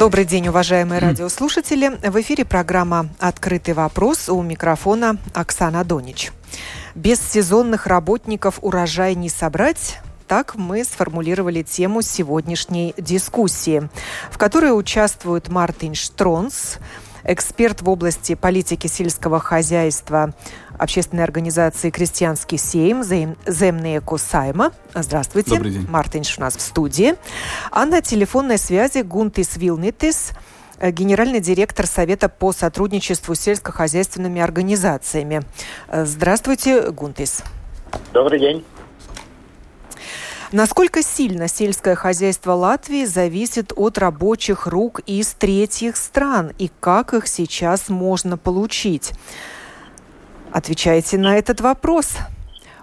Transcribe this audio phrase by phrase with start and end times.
[0.00, 1.90] Добрый день, уважаемые радиослушатели.
[2.02, 6.32] В эфире программа «Открытый вопрос» у микрофона Оксана Донич.
[6.94, 13.90] Без сезонных работников урожай не собрать, так мы сформулировали тему сегодняшней дискуссии,
[14.30, 16.78] в которой участвуют Мартин Штронс,
[17.22, 20.32] эксперт в области политики сельского хозяйства
[20.80, 23.04] общественной организации «Крестьянский сейм»
[23.46, 24.72] Земные Кусайма.
[24.94, 25.56] Здравствуйте.
[25.56, 25.86] Добрый день.
[25.88, 27.14] Мартин у нас в студии.
[27.70, 30.30] А на телефонной связи Гунтис Вилнитис,
[30.80, 35.42] генеральный директор Совета по сотрудничеству с сельскохозяйственными организациями.
[35.92, 37.42] Здравствуйте, Гунтис.
[38.12, 38.64] Добрый день.
[40.52, 47.28] Насколько сильно сельское хозяйство Латвии зависит от рабочих рук из третьих стран и как их
[47.28, 49.12] сейчас можно получить?
[50.52, 52.16] Отвечайте на этот вопрос.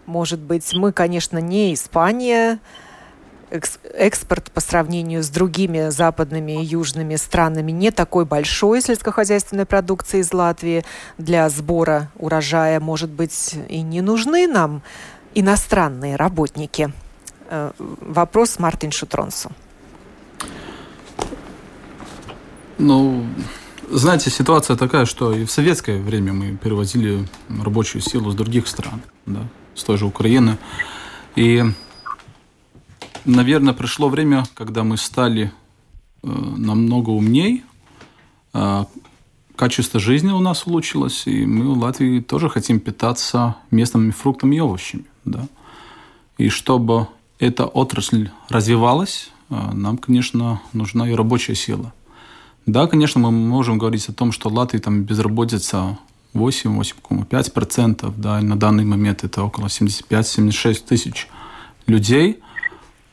[0.05, 2.59] Может быть, мы, конечно, не Испания,
[3.49, 10.33] экспорт по сравнению с другими западными и южными странами не такой большой сельскохозяйственной продукции из
[10.33, 10.83] Латвии.
[11.17, 14.81] Для сбора урожая, может быть, и не нужны нам
[15.33, 16.91] иностранные работники–
[17.49, 19.51] Э, вопрос Мартин Шутронсу.
[22.77, 23.25] Ну,
[23.89, 29.01] знаете, ситуация такая, что и в советское время мы перевозили рабочую силу с других стран,
[29.25, 30.57] да, с той же Украины.
[31.35, 31.63] И,
[33.25, 35.51] наверное, пришло время, когда мы стали
[36.23, 37.63] э, намного умней,
[38.53, 38.85] э,
[39.55, 44.59] качество жизни у нас улучшилось, и мы в Латвии тоже хотим питаться местными фруктами и
[44.59, 45.47] овощами, да.
[46.37, 47.07] И чтобы
[47.39, 51.93] эта отрасль развивалась, а, нам, конечно, нужна и рабочая сила.
[52.67, 55.97] Да, конечно, мы можем говорить о том, что в Латвии там безработица
[56.33, 61.29] 8-8,5%, да, и на данный момент это около 75-76 тысяч
[61.85, 62.41] людей,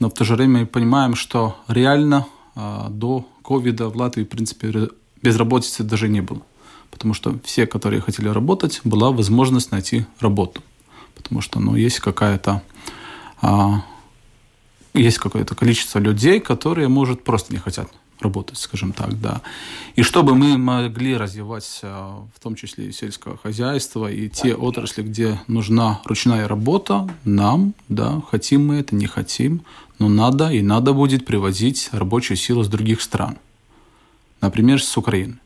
[0.01, 2.27] но в то же время мы понимаем, что реально
[2.57, 4.89] а, до ковида в Латвии, в принципе,
[5.23, 6.43] безработицы даже не было.
[6.91, 10.63] Потому что все, которые хотели работать, была возможность найти работу.
[11.15, 12.61] Потому что ну, есть какая-то
[13.41, 13.85] а,
[14.95, 17.89] есть какое-то количество людей, которые, может, просто не хотят
[18.21, 19.43] работать, скажем так, да.
[19.97, 21.89] И чтобы мы могли развивать, э,
[22.35, 28.23] в том числе и сельское хозяйство, и те отрасли, где нужна ручная работа, нам, да,
[28.31, 29.63] хотим мы это, не хотим,
[29.99, 33.37] но надо, и надо будет привозить рабочую силу с других стран.
[34.41, 35.39] Например, с Украины.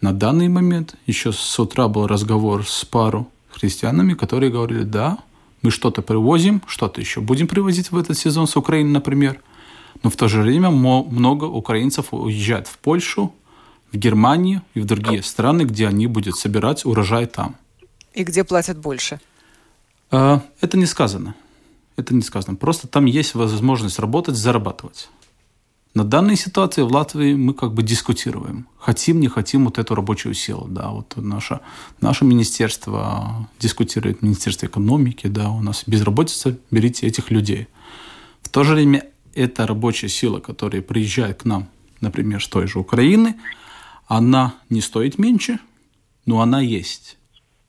[0.00, 5.18] На данный момент, еще с утра был разговор с пару христианами, которые говорили, да,
[5.62, 9.40] мы что-то привозим, что-то еще будем привозить в этот сезон с Украины, например.
[10.04, 13.32] Но в то же время много украинцев уезжают в Польшу,
[13.90, 17.56] в Германию и в другие страны, где они будут собирать урожай там.
[18.12, 19.18] И где платят больше?
[20.10, 21.34] А, это не сказано.
[21.96, 22.56] Это не сказано.
[22.56, 25.08] Просто там есть возможность работать, зарабатывать.
[25.94, 28.66] На данной ситуации в Латвии мы как бы дискутируем.
[28.78, 30.66] Хотим, не хотим вот эту рабочую силу.
[30.68, 31.60] Да, вот наше,
[32.02, 37.68] наше министерство дискутирует, Министерство экономики, да, у нас безработица, берите этих людей.
[38.42, 41.68] В то же время эта рабочая сила, которая приезжает к нам,
[42.00, 43.36] например, с той же Украины,
[44.06, 45.58] она не стоит меньше,
[46.26, 47.16] но она есть.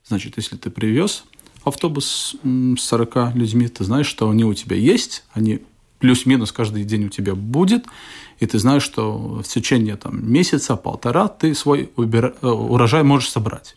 [0.05, 1.23] Значит, если ты привез
[1.63, 5.61] автобус с 40 людьми, ты знаешь, что они у тебя есть, они
[5.99, 7.85] плюс-минус каждый день у тебя будет,
[8.39, 13.75] и ты знаешь, что в течение там, месяца, полтора ты свой э, урожай можешь собрать.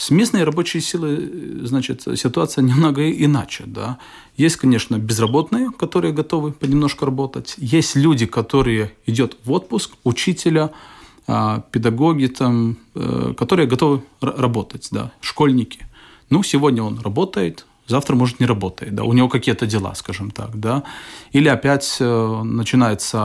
[0.00, 3.98] С местной рабочей силой, значит, ситуация немного иначе, да.
[4.34, 7.54] Есть, конечно, безработные, которые готовы понемножку работать.
[7.58, 10.70] Есть люди, которые идут в отпуск, учителя,
[11.26, 15.86] а, педагоги, там, э, которые готовы работать, да, школьники.
[16.30, 20.58] Ну, сегодня он работает, завтра, может, не работает, да, у него какие-то дела, скажем так,
[20.58, 20.82] да,
[21.32, 23.18] или опять э, начинается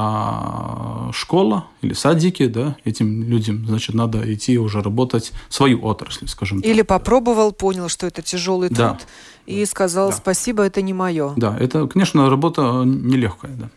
[1.14, 6.70] школа или садики, да, этим людям, значит, надо идти уже работать свою отрасль, скажем так.
[6.70, 8.98] Или попробовал, понял, что это тяжелый труд, да.
[9.46, 10.16] и сказал, да.
[10.16, 11.34] спасибо, это не мое.
[11.38, 13.70] Да, это, конечно, работа нелегкая, да.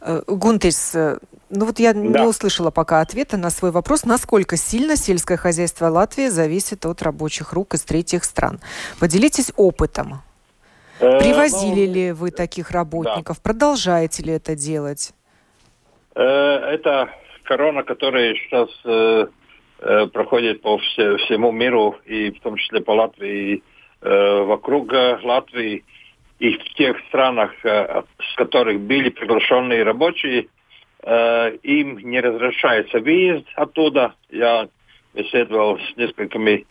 [0.00, 1.18] Э, Гунтис, э,
[1.50, 2.00] ну вот я да.
[2.00, 7.52] не услышала пока ответа на свой вопрос, насколько сильно сельское хозяйство Латвии зависит от рабочих
[7.52, 8.60] рук из третьих стран.
[8.98, 10.22] Поделитесь опытом.
[10.98, 13.38] Привозили ну, ли вы таких работников?
[13.38, 13.42] Да.
[13.42, 15.14] Продолжаете ли это делать?
[16.14, 17.08] Это
[17.44, 18.68] корона, которая сейчас
[20.12, 23.62] проходит по всему миру, и в том числе по Латвии,
[24.02, 25.84] вокруг Латвии
[26.40, 30.48] и в тех странах, с которых были приглашенные рабочие,
[31.62, 34.14] им не разрешается выезд оттуда.
[34.30, 34.68] Я
[35.14, 36.66] беседовал с несколькими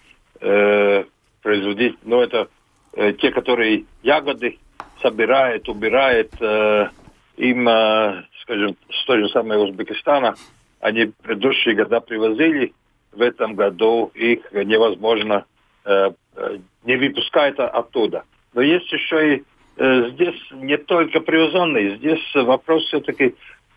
[1.41, 2.49] производителями, но это
[2.93, 4.57] э, те, которые ягоды
[5.01, 6.89] собирают, убирают, э,
[7.37, 10.35] им, э, скажем, с той же самой Узбекистана,
[10.79, 12.73] они предыдущие года привозили,
[13.11, 15.45] в этом году их невозможно,
[15.85, 18.23] э, э не выпускают оттуда.
[18.53, 19.43] Но есть еще и э,
[19.79, 23.35] здесь не только привозенные, здесь вопрос все-таки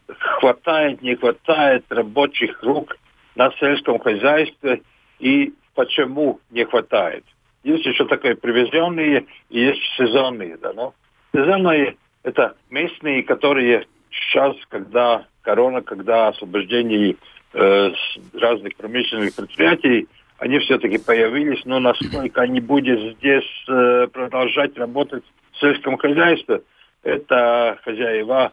[0.09, 2.97] хватает, не хватает рабочих рук
[3.37, 4.83] на сельском хозяйстве
[5.21, 7.25] и почему не хватает.
[7.63, 10.57] Есть еще такое привезенные и есть сезонные.
[10.57, 10.95] Да, но
[11.33, 17.17] сезонные– это местные, которые сейчас, когда корона, когда освобождение
[17.53, 17.93] э,
[18.35, 20.09] разных промышленных предприятий,
[20.39, 25.23] они все-таки появились, но насколько они будут здесь э, продолжать работать
[25.63, 26.63] в сельском хозяйстве,
[27.05, 28.53] это хозяева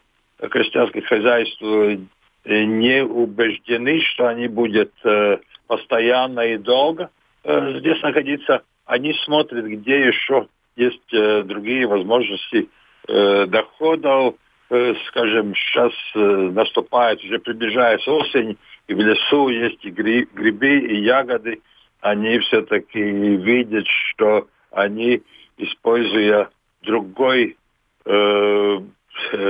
[0.49, 1.97] крестьянских хозяйств э,
[2.45, 7.09] не убеждены, что они будут э, постоянно и долго
[7.43, 12.69] э, здесь находиться они смотрят, где еще есть другие возможности
[13.07, 14.33] доходов.
[15.09, 18.57] Скажем, сейчас наступает, уже приближается осень,
[18.87, 21.61] и в лесу есть и гри, грибы, и ягоды.
[22.01, 25.21] Они все-таки видят, что они,
[25.57, 26.49] используя
[26.81, 27.57] другой,
[28.05, 28.79] э,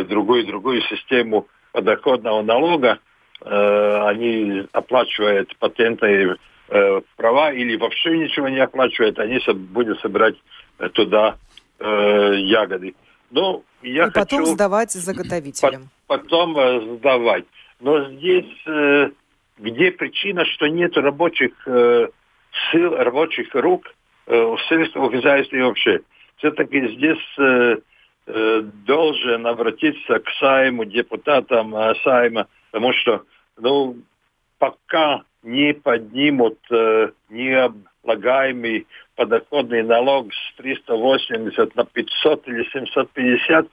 [0.07, 2.99] другую, другую систему подоходного налога,
[3.41, 6.37] э, они оплачивают патенты
[6.69, 9.39] э, права или вообще ничего не оплачивает, они
[9.71, 10.35] будут собирать
[10.93, 11.37] туда
[11.79, 12.95] э, ягоды.
[13.31, 15.89] Но я И потом хочу сдавать заготовителям.
[16.07, 17.45] Потом э, сдавать.
[17.79, 19.11] Но здесь э,
[19.59, 22.07] где причина, что нет рабочих э,
[22.71, 23.85] сил, рабочих рук
[24.25, 25.99] э, в сельском хозяйстве вообще.
[26.39, 27.77] Все-таки здесь э,
[28.27, 33.23] э, должен обратиться к Сайму, депутатам э, Сайма, потому что
[33.57, 33.97] ну,
[34.57, 43.65] пока не поднимут э, необлагаемый подоходный налог с 380 на 500 или 750,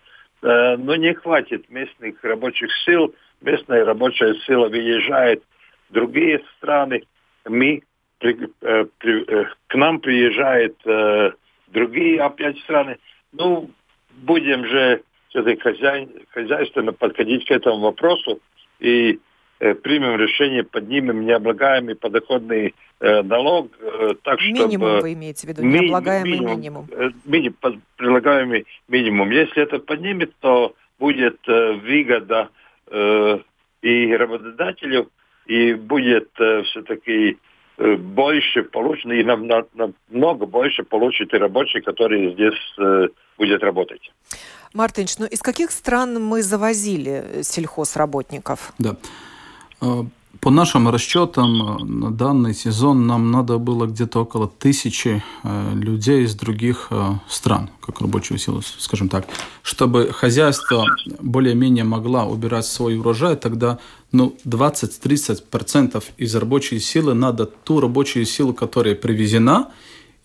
[0.43, 3.15] э, но не хватит местных рабочих сил.
[3.41, 5.41] Местная рабочая сила выезжает
[5.89, 7.05] в другие страны.
[7.45, 7.83] Мы,
[8.19, 11.31] при, э, при, э, к нам приезжают э,
[11.69, 12.99] другие опять страны.
[13.33, 13.71] Ну,
[14.15, 18.41] будем же все-таки хозяй, хозяйственно подходить к этому вопросу.
[18.81, 19.19] И
[19.59, 24.53] Э, примем решение, поднимем необлагаемый подоходный э, налог, э, так чтобы...
[24.53, 26.51] Минимум вы имеете в виду, ми- необлагаемый минимум.
[26.51, 26.89] минимум.
[26.93, 29.31] Э, минимум, предлагаемый минимум.
[29.31, 32.51] Если это поднимет, то будет э, выгода
[32.89, 33.39] э,
[33.81, 35.11] и работодателю,
[35.47, 37.39] и будет э, все-таки
[37.79, 39.69] больше получено, и намного
[40.11, 43.09] на, больше получит и рабочий, который здесь э,
[43.39, 44.13] будет работать.
[44.73, 48.73] Мартинч, ну из каких стран мы завозили сельхозработников?
[48.79, 48.97] Да.
[50.37, 55.75] Э, по нашим расчетам, э, на данный сезон нам надо было где-то около тысячи э,
[55.75, 56.91] людей из других
[57.29, 59.27] стран, как рабочую силу, скажем так.
[59.63, 60.85] Чтобы хозяйство
[61.21, 63.79] более-менее могла убирать свой урожай, тогда
[64.13, 69.69] ну, 20-30% из рабочей силы надо ту рабочую силу, которая привезена,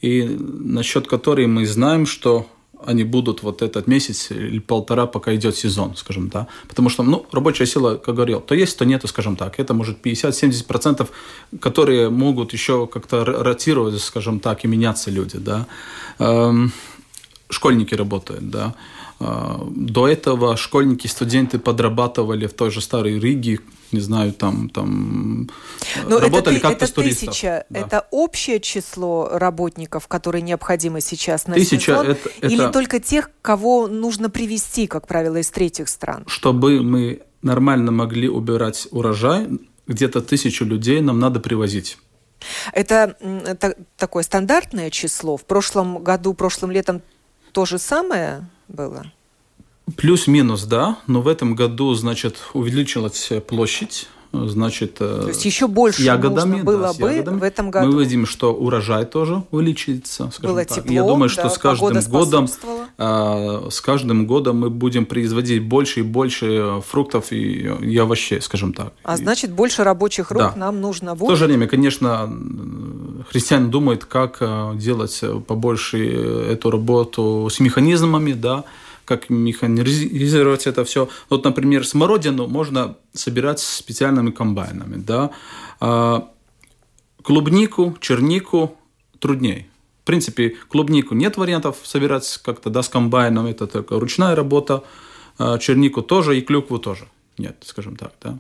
[0.02, 2.48] и насчет которой мы знаем, что
[2.86, 6.48] они будут вот этот месяц или полтора, пока идет сезон, скажем, да.
[6.68, 9.60] Потому что, ну, рабочая сила, как говорил, то есть, то нету, скажем так.
[9.60, 11.08] Это может 50-70%,
[11.60, 15.68] которые могут еще как-то ротировать, скажем так, и меняться люди, да.
[16.20, 16.72] Эм,
[17.50, 18.76] школьники работают, да.
[19.22, 23.60] Э, до этого школьники, студенты подрабатывали в той же Старой Риге,
[23.92, 25.50] не знаю, там, там
[26.08, 27.30] Но работали как-то с туристов.
[27.30, 27.80] Тысяча, да.
[27.82, 32.48] это общее число работников, которые необходимы сейчас на тысяча сезон, это, это...
[32.48, 36.24] или только тех, кого нужно привести, как правило, из третьих стран?
[36.28, 39.50] Чтобы мы нормально могли убирать урожай,
[39.88, 41.98] где-то тысячу людей нам надо привозить.
[42.74, 45.38] Это, это такое стандартное число.
[45.38, 47.02] В прошлом году, прошлым летом
[47.52, 49.06] то же самое было?
[49.98, 56.52] Плюс-минус, да, но в этом году, значит, увеличилась площадь значит, То есть еще больше ягодами,
[56.52, 57.40] нужно было да, бы ягодами.
[57.40, 57.92] в этом году.
[57.92, 60.32] Мы видим, что урожай тоже увеличится.
[60.42, 60.78] Было так.
[60.78, 62.48] тепло, Я думаю, что да, с каждым годом,
[62.98, 68.74] э, с каждым годом мы будем производить больше и больше фруктов и, и овощей, скажем
[68.74, 68.94] так.
[69.04, 70.54] А значит, больше рабочих рук да.
[70.56, 71.30] нам нужно будет.
[71.30, 72.34] В то же время, конечно,
[73.30, 74.42] христиане думают, как
[74.76, 75.98] делать побольше
[76.52, 78.64] эту работу с механизмами, да,
[79.06, 81.10] как механизировать это все.
[81.30, 85.32] Вот, например, смородину можно собирать специальными комбайнами, да.
[85.80, 86.30] А
[87.22, 88.78] клубнику, чернику
[89.20, 89.68] труднее.
[90.02, 94.84] В принципе, клубнику нет вариантов собирать как-то да, с комбайном, это только ручная работа.
[95.38, 98.38] А чернику тоже и клюкву тоже нет, скажем так, да.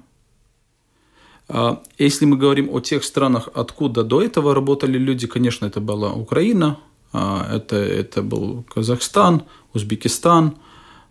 [1.47, 6.13] А если мы говорим о тех странах, откуда до этого работали люди, конечно, это была
[6.13, 6.77] Украина,
[7.13, 10.55] это, это был Казахстан, Узбекистан.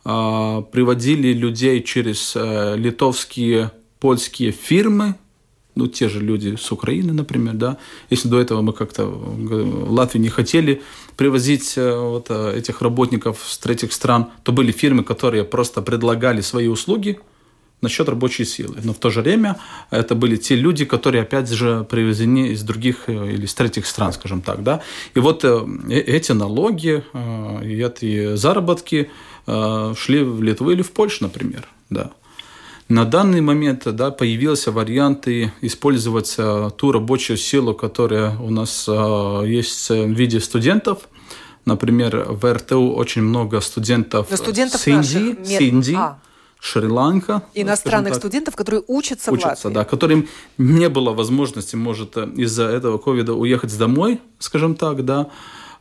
[0.02, 5.16] А, приводили людей через э, литовские, польские фирмы,
[5.74, 7.76] ну, те же люди с Украины, например, да.
[8.08, 10.82] Если до этого мы как-то в Латвии не хотели
[11.16, 16.40] привозить э, вот э, этих работников с третьих стран, то были фирмы, которые просто предлагали
[16.40, 17.20] свои услуги–
[17.82, 18.76] насчет рабочей силы.
[18.82, 19.56] Но в то же время
[19.90, 24.12] это были те люди, которые, опять же, привезены из других э, или из третьих стран,
[24.12, 24.62] скажем так.
[24.62, 24.82] Да?
[25.14, 27.02] И вот э, э, эти налоги
[27.62, 29.10] и эти заработки
[29.46, 31.66] шли в Литву или в Польшу, например.
[31.88, 32.10] Да.
[32.88, 36.36] На данный момент да, появился варианты использовать
[36.76, 41.08] ту рабочую силу, которая у нас есть в виде студентов.
[41.64, 45.46] Например, в РТУ очень много студентов, студентов с Индии, наших...
[45.46, 46.18] с Индии а.
[46.60, 47.42] Шри-Ланка.
[47.54, 49.74] Иностранных студентов, которые учатся, учатся в Латвии.
[49.74, 55.28] да, которым не было возможности, может, из-за этого ковида уехать домой, скажем так, да,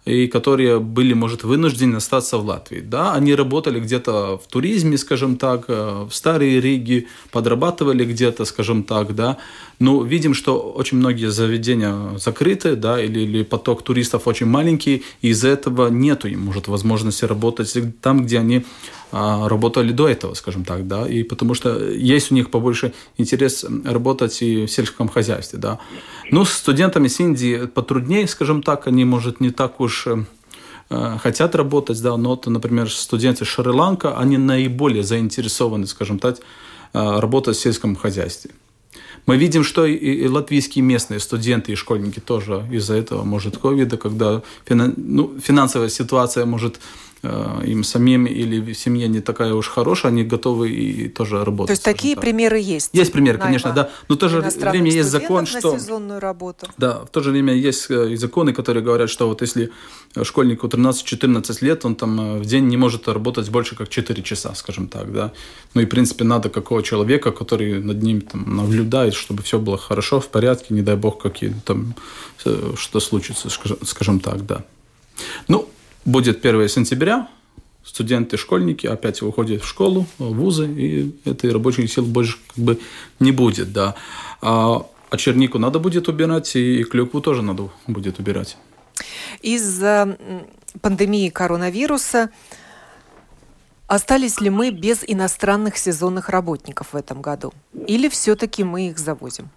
[0.09, 2.79] и которые были, может, вынуждены остаться в Латвии.
[2.79, 8.83] Да, они работали где-то в туризме, скажем так, э, в Старой Риге, подрабатывали где-то, скажем
[8.83, 9.37] так, да.
[9.79, 15.29] Но видим, что очень многие заведения закрыты, да, или, или поток туристов очень маленький, и
[15.29, 18.63] из-за этого нету им, может, возможности работать там, где они
[19.11, 23.65] а, работали до этого, скажем так, да, и потому что есть у них побольше интерес
[23.83, 25.79] работать и в сельском хозяйстве, да.
[26.31, 30.23] Ну, с студентами с Индии потруднее, скажем так, они, может, не так уж э,
[30.89, 36.37] э, хотят работать, да, но, например, студенты Шри-Ланка, они наиболее заинтересованы, скажем так,
[36.93, 38.51] э, работать в сельском хозяйстве.
[39.25, 44.41] Мы видим, что и латвийские местные студенты и школьники тоже из-за этого, может, ковида, когда
[44.67, 46.79] ну, финансовая ситуация может
[47.21, 51.67] им самим или в семье не такая уж хорошая, они готовы и тоже работать.
[51.67, 52.23] То есть такие так.
[52.23, 52.91] примеры есть?
[52.93, 53.89] Есть примеры, конечно, да.
[54.07, 55.77] Но в то же время есть закон, что...
[55.77, 56.67] сезонную работу.
[56.77, 59.71] Да, в то же время есть э, и законы, которые говорят, что вот если
[60.23, 64.55] школьнику 13-14 лет, он там э, в день не может работать больше, как 4 часа,
[64.55, 65.31] скажем так, да.
[65.73, 69.77] Ну и, в принципе, надо какого человека, который над ним там наблюдает, чтобы все было
[69.77, 71.95] хорошо, в порядке, не дай бог, какие там,
[72.75, 73.49] что случится,
[73.83, 74.63] скажем так, да.
[75.47, 75.67] Ну,
[76.09, 77.27] Будет 1 сентября,
[77.83, 82.79] студенты, школьники опять выходят в школу, в вузы, и этой рабочей силы больше как бы
[83.19, 83.93] не будет, да.
[84.41, 88.57] А, а чернику надо будет убирать, и клюкву тоже надо будет убирать.
[89.43, 90.17] Из-за
[90.81, 92.31] пандемии коронавируса
[93.85, 97.53] остались ли мы без иностранных сезонных работников в этом году?
[97.85, 99.49] Или все-таки мы их завозим?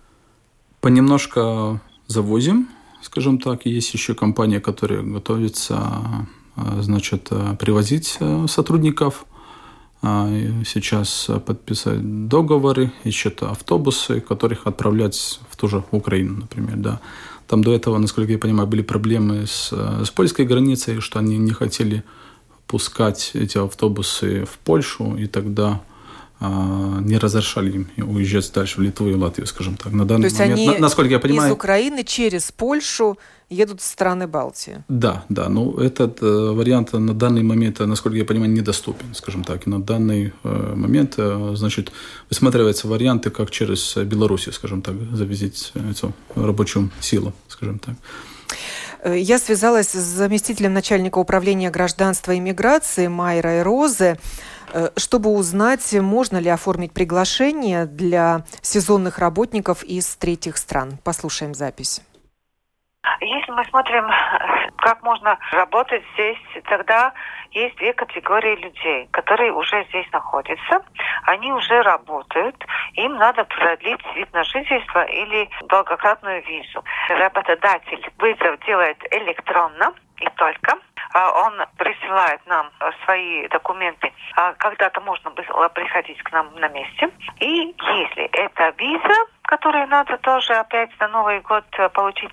[0.82, 2.68] Понемножко завозим,
[3.00, 3.64] скажем так.
[3.64, 9.26] Есть еще компания, которая готовится значит, э, привозить э, сотрудников,
[10.66, 17.00] сейчас подписать договоры, ищут автобусы, которых отправлять в ту же Украину, например, да.
[17.46, 21.38] Там до этого, насколько я понимаю, были проблемы с, э, с польской границей, что они
[21.38, 22.02] не хотели
[22.66, 25.80] пускать эти автобусы в Польшу, и тогда
[26.40, 29.92] не разрешали им уезжать дальше в Литву и Латвию, скажем так.
[29.92, 33.16] На данный То есть момент, они на, насколько я понимаю, из Украины через Польшу
[33.52, 34.84] едут в страны Балтии.
[34.88, 35.48] Да, да.
[35.48, 39.66] Но ну, этот э, вариант на данный момент, насколько я понимаю, недоступен, скажем так.
[39.66, 41.92] И на данный э, момент, э, значит,
[42.30, 47.94] высматриваются варианты, как через Белоруссию, скажем так, завезить эту рабочую силу, скажем так.
[49.02, 54.18] Э, я связалась с заместителем начальника управления гражданства и миграции Майрой Розе.
[54.72, 60.98] Э, чтобы узнать, можно ли оформить приглашение для сезонных работников из третьих стран.
[61.04, 62.02] Послушаем запись.
[63.52, 64.10] Если мы смотрим,
[64.78, 67.12] как можно работать здесь, тогда
[67.50, 70.82] есть две категории людей, которые уже здесь находятся.
[71.24, 72.56] Они уже работают,
[72.94, 76.82] им надо продлить вид на жительство или долгократную визу.
[77.10, 80.78] Работодатель вызов делает электронно и только.
[81.14, 82.70] А он присылает нам
[83.04, 84.10] свои документы.
[84.34, 87.10] А когда-то можно было приходить к нам на месте.
[87.38, 92.32] И если это виза, которую надо тоже опять на Новый год получить,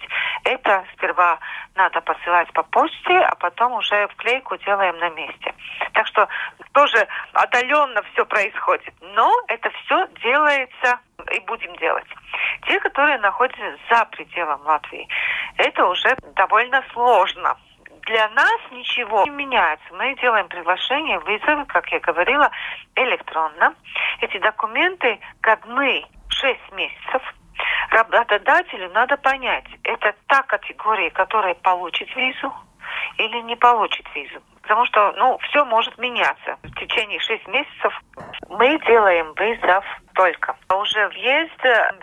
[0.50, 1.40] это сперва
[1.76, 5.54] надо посылать по почте, а потом уже вклейку делаем на месте.
[5.94, 6.28] Так что
[6.74, 8.94] тоже отдаленно все происходит.
[9.02, 11.00] Но это все делается
[11.32, 12.08] и будем делать.
[12.68, 15.08] Те, которые находятся за пределом Латвии,
[15.58, 17.56] это уже довольно сложно
[18.08, 19.86] для нас ничего не меняется.
[19.92, 22.50] Мы делаем приглашение, вызовы, как я говорила,
[22.96, 23.76] электронно.
[24.22, 27.22] Эти документы годны 6 месяцев.
[27.92, 32.54] Работодателю надо понять, это та категория, которая получит визу
[33.18, 34.42] или не получит визу.
[34.62, 36.58] Потому что, ну, все может меняться.
[36.62, 37.94] В течение 6 месяцев
[38.50, 40.56] мы делаем вызов только.
[40.72, 41.60] Уже въезд,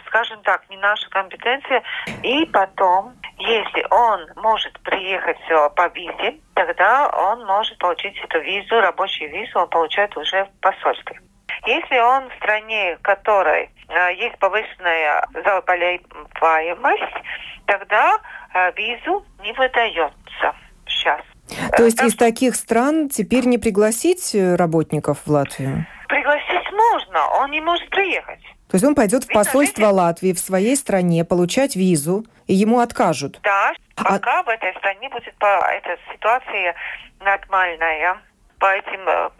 [0.06, 1.82] скажем так, не наша компетенция.
[2.22, 5.38] И потом если он может приехать
[5.76, 11.20] по визе, тогда он может получить эту визу, рабочую визу, он получает уже в посольстве.
[11.66, 17.24] Если он в стране, которой э, есть повышенная заболеваемость,
[17.66, 18.18] тогда
[18.54, 20.54] э, визу не выдается
[20.86, 21.20] сейчас.
[21.76, 25.86] То есть из таких стран теперь не пригласить э, работников в Латвию?
[26.08, 28.42] Пригласить можно, он не может приехать.
[28.68, 33.38] То есть он пойдет в посольство Латвии в своей стране получать визу, и ему откажут.
[33.42, 34.42] Да, а пока а...
[34.42, 36.74] в этой стране будет по эта ситуация
[37.20, 38.20] нормальная
[38.58, 39.30] по этим э,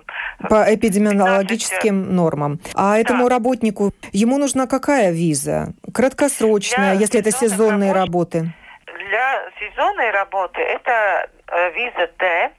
[0.49, 2.13] по эпидемиологическим 15...
[2.13, 2.61] нормам.
[2.75, 3.37] А этому да.
[3.37, 5.73] работнику ему нужна какая виза?
[5.93, 8.53] Краткосрочная, для если это сезонные работы?
[8.87, 12.51] Для сезонной работы это э, виза Д,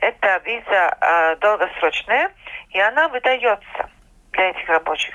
[0.00, 2.30] это виза э, долгосрочная,
[2.70, 3.88] и она выдается
[4.32, 5.14] для этих рабочих.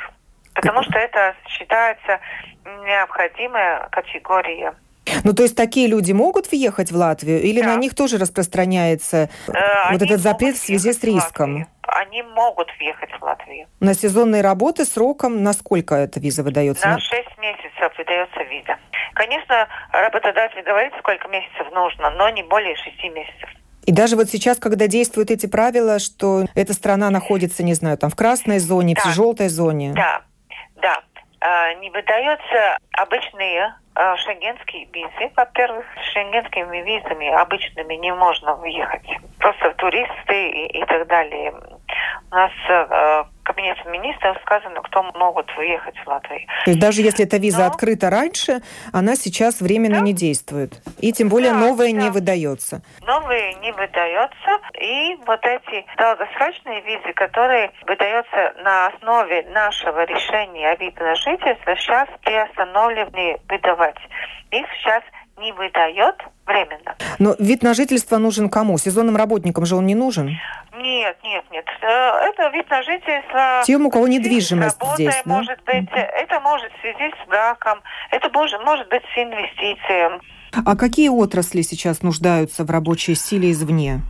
[0.53, 2.19] Потому что это считается
[2.83, 4.73] необходимая категория.
[5.23, 7.67] Ну, то есть такие люди могут въехать в Латвию или да.
[7.67, 9.51] на них тоже распространяется э,
[9.91, 11.67] вот этот запрет в связи с риском?
[11.83, 13.67] Они могут въехать в Латвию.
[13.79, 16.87] На сезонные работы сроком на сколько эта виза выдается?
[16.87, 18.77] На 6 месяцев выдается виза.
[19.13, 23.49] Конечно, работодатель говорит, сколько месяцев нужно, но не более 6 месяцев.
[23.85, 28.09] И даже вот сейчас, когда действуют эти правила, что эта страна находится, не знаю, там
[28.09, 29.09] в красной зоне, да.
[29.09, 29.93] в желтой зоне.
[29.93, 30.21] Да,
[30.81, 31.01] да.
[31.41, 35.31] А, не выдаются обычные а, шенгенские визы.
[35.35, 39.07] Во-первых, с шенгенскими визами обычными не можно въехать.
[39.39, 41.51] Просто туристы и, и так далее.
[42.31, 42.51] У нас
[43.51, 46.47] кабинете министров сказано, кто могут выехать в Латвию.
[46.65, 47.67] То есть даже если эта виза Но...
[47.67, 48.61] открыта раньше,
[48.93, 50.05] она сейчас временно да?
[50.05, 50.81] не действует.
[50.99, 51.97] И тем более да, новая да.
[51.97, 52.81] не выдается.
[53.05, 54.51] Новые не выдается.
[54.79, 61.75] И вот эти долгосрочные визы, которые выдаются на основе нашего решения о виде на жительство,
[61.75, 63.97] сейчас приостановлены выдавать.
[64.51, 65.03] Их сейчас
[65.41, 66.95] не выдает временно.
[67.19, 68.77] Но вид на жительство нужен кому?
[68.77, 70.27] Сезонным работникам же он не нужен?
[70.73, 71.65] Нет, нет, нет.
[71.81, 71.85] Э,
[72.29, 73.61] это вид на жительство...
[73.65, 75.33] Тем, у кого недвижимость здесь, да?
[75.33, 77.79] может быть, это может в связи с браком,
[78.11, 80.21] это может, может быть с инвестициями.
[80.65, 84.01] А какие отрасли сейчас нуждаются в рабочей силе извне?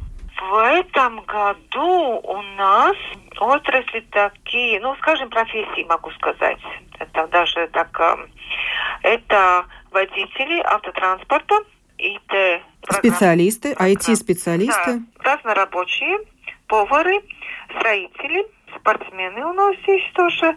[0.50, 2.96] В этом году у нас
[3.40, 6.60] отрасли такие, ну, скажем, профессии, могу сказать.
[7.00, 8.00] Это даже так...
[8.00, 8.16] Э,
[9.04, 11.56] это водители автотранспорта,
[11.98, 12.62] ИТ.
[12.90, 15.02] Специалисты, IT-специалисты.
[15.24, 16.20] Да, разнорабочие,
[16.68, 17.22] повары,
[17.70, 20.56] строители, спортсмены у нас есть тоже.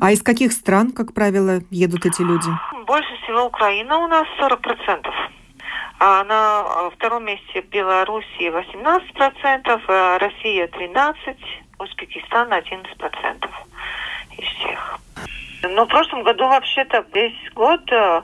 [0.00, 2.48] А из каких стран, как правило, едут эти люди?
[2.86, 5.06] Больше всего Украина у нас 40%.
[5.98, 11.36] А на втором месте Белоруссия 18%, а Россия 13%,
[11.78, 13.50] Узбекистан 11%
[14.38, 14.98] из всех.
[15.62, 18.22] Ну, в прошлом году вообще-то весь год э,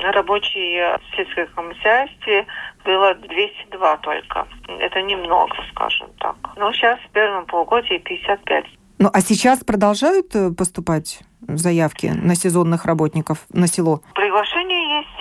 [0.00, 2.46] рабочий в сельском хозяйстве
[2.84, 4.46] было 202 только.
[4.78, 6.36] Это немного, скажем так.
[6.56, 8.64] Но сейчас в первом полугодии 55.
[9.00, 14.02] Ну, а сейчас продолжают э, поступать заявки на сезонных работников на село?
[14.14, 15.17] Приглашение есть.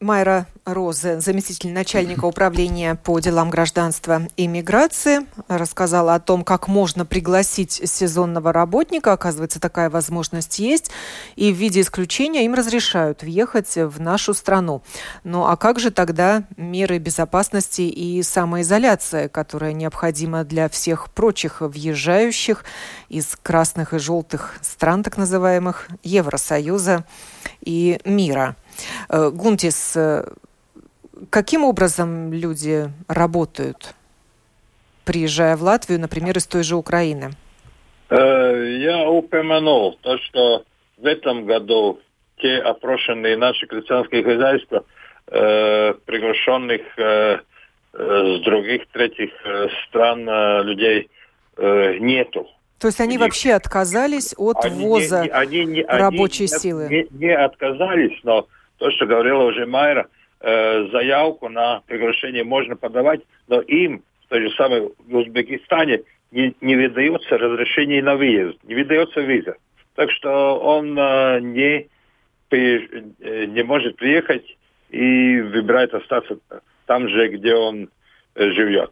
[0.00, 7.04] Майра Розы, заместитель начальника управления по делам гражданства и миграции, рассказала о том, как можно
[7.04, 9.12] пригласить сезонного работника.
[9.12, 10.92] Оказывается, такая возможность есть.
[11.34, 14.82] И в виде исключения им разрешают въехать в нашу страну.
[15.24, 22.64] Ну а как же тогда меры безопасности и самоизоляция, которая необходима для всех прочих въезжающих
[23.08, 27.04] из красных и желтых стран, так называемых, Евросоюза
[27.62, 28.54] и мира?
[29.08, 30.24] Э, Гунтис, э,
[31.30, 33.94] каким образом люди работают,
[35.04, 37.30] приезжая в Латвию, например, из той же Украины?
[38.10, 40.64] Э, я упомянул то, что
[40.96, 42.00] в этом году
[42.38, 44.84] те опрошенные наши крестьянские хозяйства,
[45.26, 49.30] приглашенных с других третьих
[49.88, 50.24] стран
[50.64, 51.10] людей
[51.58, 52.48] нету.
[52.78, 56.88] То есть они, они вообще отказались от они ввоза не, они, не, рабочей они силы?
[56.88, 58.46] Не, не отказались, но
[58.78, 60.08] то, что говорила уже Майра,
[60.40, 66.54] э, заявку на приглашение можно подавать, но им, в той же самой в Узбекистане, не,
[66.60, 69.56] не выдается разрешение на въезд, не выдается виза.
[69.94, 71.88] Так что он э, не
[72.50, 74.56] не может приехать
[74.88, 76.38] и выбирает остаться
[76.86, 77.90] там же, где он
[78.34, 78.90] живет.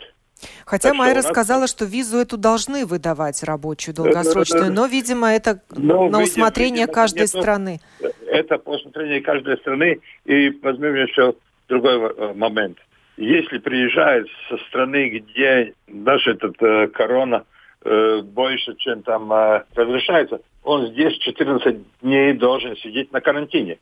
[0.65, 1.29] Хотя так Майра нас...
[1.29, 6.93] сказала, что визу эту должны выдавать рабочую долгосрочную, но, видимо, это но, на усмотрение видимо,
[6.93, 7.81] каждой нету, страны.
[8.27, 10.01] Это по усмотрению каждой страны.
[10.25, 11.35] И возьмем еще
[11.69, 12.79] другой момент.
[13.17, 17.45] Если приезжает со страны, где наш этот э, корона
[17.83, 23.79] э, больше, чем там э, разрешается, он здесь 14 дней должен сидеть на карантине.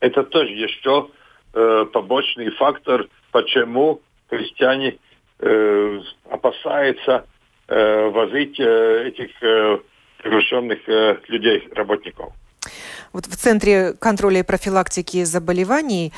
[0.00, 1.08] Это тоже еще
[1.54, 4.98] э, побочный фактор, почему крестьяне
[5.40, 7.26] э, опасаются
[7.68, 9.78] э, возить э, этих э,
[11.28, 12.32] людей, работников.
[13.12, 16.12] Вот в Центре контроля и профилактики заболеваний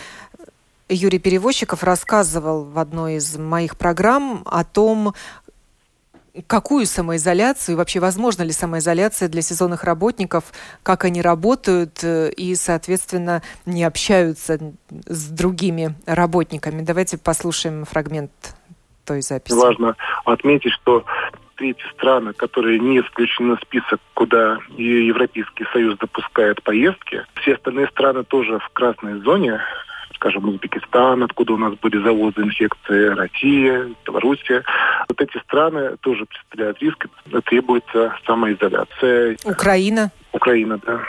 [0.88, 5.14] Юрий Перевозчиков рассказывал в одной из моих программ о том,
[6.46, 10.52] какую самоизоляцию, вообще возможно ли самоизоляция для сезонных работников,
[10.82, 14.58] как они работают и, соответственно, не общаются
[15.06, 16.82] с другими работниками.
[16.82, 18.32] Давайте послушаем фрагмент
[19.08, 19.54] той записи.
[19.54, 21.04] Важно отметить, что
[21.56, 28.22] третьи страны, которые не включены в список, куда Европейский Союз допускает поездки, все остальные страны
[28.24, 29.60] тоже в красной зоне,
[30.14, 34.62] скажем, Узбекистан, откуда у нас были завозы инфекции, Россия, Белоруссия.
[35.08, 37.06] Вот эти страны тоже представляют риск,
[37.44, 39.36] требуется самоизоляция.
[39.44, 40.10] Украина?
[40.32, 41.00] Украина, да.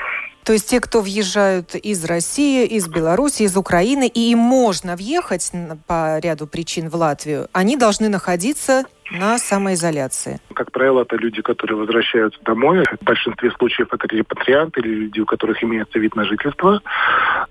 [0.50, 5.52] То есть те, кто въезжают из России, из Беларуси, из Украины, и им можно въехать
[5.86, 10.40] по ряду причин в Латвию, они должны находиться на самоизоляции?
[10.54, 12.84] Как правило, это люди, которые возвращаются домой.
[13.02, 16.82] В большинстве случаев это репатрианты или люди, у которых имеется вид на жительство.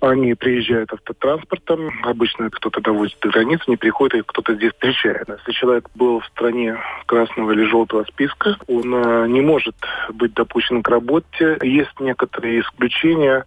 [0.00, 1.90] Они приезжают автотранспортом.
[2.04, 5.28] Обычно кто-то довозит до границы, не приходит, и кто-то здесь встречает.
[5.28, 9.74] Если человек был в стране красного или желтого списка, он э, не может
[10.12, 11.58] быть допущен к работе.
[11.62, 13.44] Есть некоторые исключения.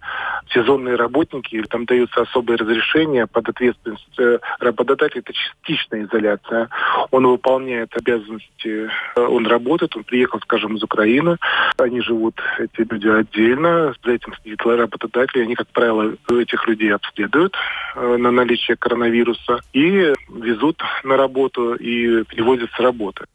[0.54, 5.22] Сезонные работники, там даются особые разрешения под ответственность э, работодателя.
[5.22, 6.70] Это частичная изоляция.
[7.12, 8.90] Он выполняет обязанности.
[9.16, 11.38] Он работает, он приехал, скажем, из Украины.
[11.78, 13.94] Они живут, эти люди, отдельно.
[14.04, 15.44] За этим следит работодатель.
[15.44, 17.56] Они, как правило, этих людей обследуют
[17.96, 23.26] э, на наличие коронавируса и везут на работу и перевозят с работы.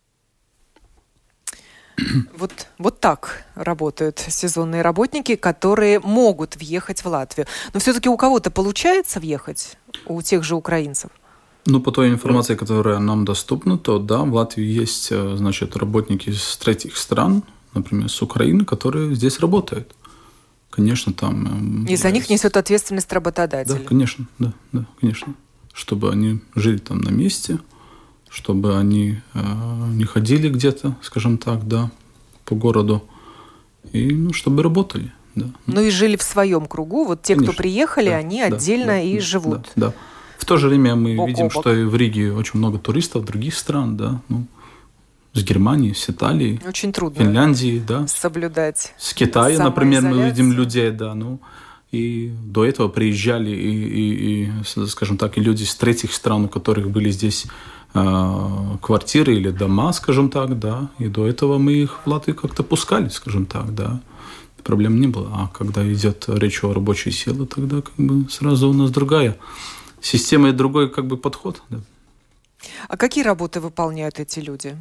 [2.35, 7.47] Вот, вот так работают сезонные работники, которые могут въехать в Латвию.
[7.73, 11.11] Но все-таки у кого-то получается въехать, у тех же украинцев?
[11.67, 16.31] Ну, по той информации, которая нам доступна, то да, в Латвии есть, э, значит, работники
[16.31, 17.43] из третьих стран,
[17.75, 19.93] например, с Украины, которые здесь работают.
[20.71, 21.85] Конечно, там...
[21.87, 23.73] Э, И за них несет ответственность работодатель.
[23.73, 25.35] Да, конечно, да, да, конечно.
[25.73, 27.59] Чтобы они жили там на месте,
[28.31, 29.41] чтобы они э,
[29.93, 31.91] не ходили где-то, скажем так, да,
[32.45, 33.03] по городу,
[33.93, 35.13] и ну, чтобы работали.
[35.35, 35.47] Да.
[35.67, 37.05] Ну и жили в своем кругу.
[37.05, 39.69] Вот те, Конечно, кто приехали, да, они да, отдельно да, и живут.
[39.77, 39.95] Да, да.
[40.39, 43.55] В то же время мы бок видим, что и в Риге очень много туристов других
[43.55, 44.47] стран, да, ну,
[45.33, 48.95] с Германии, с Италии, очень трудно Финляндии, да, соблюдать.
[48.99, 51.41] С Китая, например, мы видим людей, да, ну,
[51.93, 56.49] и до этого приезжали и, и, и, скажем так, и люди из третьих стран, у
[56.49, 57.47] которых были здесь
[57.95, 62.63] э, квартиры или дома, скажем так, да, и до этого мы их в Латвию как-то
[62.63, 64.01] пускали, скажем так, да,
[64.67, 65.31] проблем не было.
[65.33, 69.37] А когда идет речь о рабочей силе, тогда как бы сразу у нас другая
[70.01, 71.63] система и другой как бы подход.
[71.71, 71.79] Да.
[72.89, 74.77] А какие работы выполняют эти люди?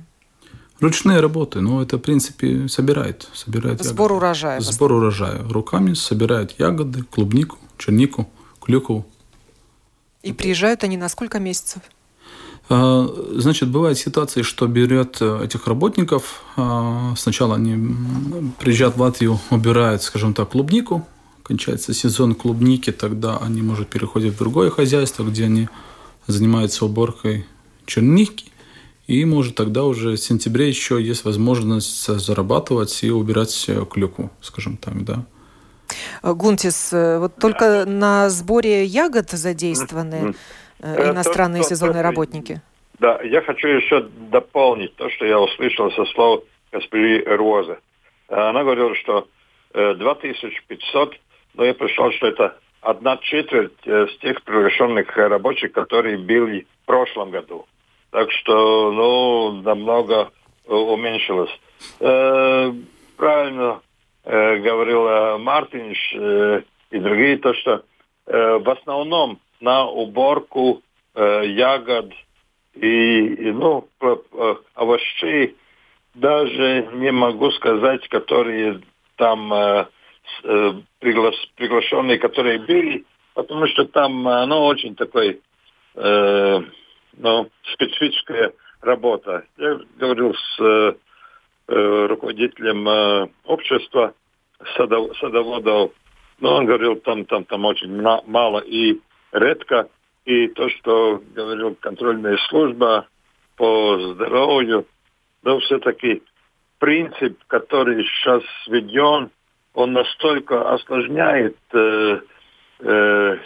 [0.79, 3.29] Ручные работы, но это, в принципе, собирает.
[3.33, 4.25] собирает Сбор ягоды.
[4.25, 4.59] урожая.
[4.59, 5.41] Сбор урожая.
[5.49, 8.29] Руками собирают ягоды, клубнику, чернику,
[8.61, 9.05] клюкву.
[10.21, 11.81] И приезжают они на сколько месяцев?
[12.67, 17.77] А, значит, бывают ситуации, что берет э, этих работников, а, сначала они
[18.59, 21.07] приезжают в Латвию, убирают, скажем так, клубнику,
[21.45, 25.69] кончается сезон клубники, тогда они, может, переходят в другое хозяйство, где они
[26.25, 27.45] занимаются уборкой
[27.85, 28.45] черники,
[29.05, 35.05] и, может, тогда уже в сентябре еще есть возможность зарабатывать и убирать клюкву, скажем так,
[35.05, 35.23] да.
[36.23, 40.33] Гунтис, вот только на сборе ягод задействованы
[40.79, 42.61] э, иностранные то, сезонные то, работники?
[42.97, 47.77] Да, я хочу еще дополнить то, что я услышал со слов госпожи Розы.
[48.29, 49.27] Она говорила, что
[49.75, 51.15] 2500 э,
[51.55, 56.85] но я пришел, что это одна четверть э, с тех приглашенных рабочих, которые были в
[56.85, 57.65] прошлом году.
[58.11, 60.31] Так что, ну, намного
[60.67, 61.51] э, уменьшилось.
[61.99, 62.71] Э,
[63.17, 63.81] правильно
[64.23, 67.83] э, говорил Мартинш э, и другие, то, что
[68.27, 70.81] э, в основном на уборку
[71.15, 72.11] э, ягод
[72.75, 75.55] и, и ну, э, овощей
[76.13, 78.81] даже не могу сказать, которые
[79.17, 79.85] там э,
[80.43, 85.41] э, пригла приглашенные, которые были, потому что там оно очень такой,
[85.95, 86.61] э,
[87.17, 89.45] ну, специфическая работа.
[89.57, 90.93] Я говорил с э,
[91.67, 94.13] э руководителем э, общества
[94.75, 95.91] садов, садоводов,
[96.39, 98.99] но он говорил, там, там, там очень мало и
[99.31, 99.89] редко.
[100.25, 103.07] И то, что говорил контрольная служба
[103.57, 104.87] по здоровью,
[105.43, 106.23] но все-таки
[106.79, 109.29] принцип, который сейчас введен,
[109.75, 112.19] он настолько осложняет, э,
[112.79, 113.37] э,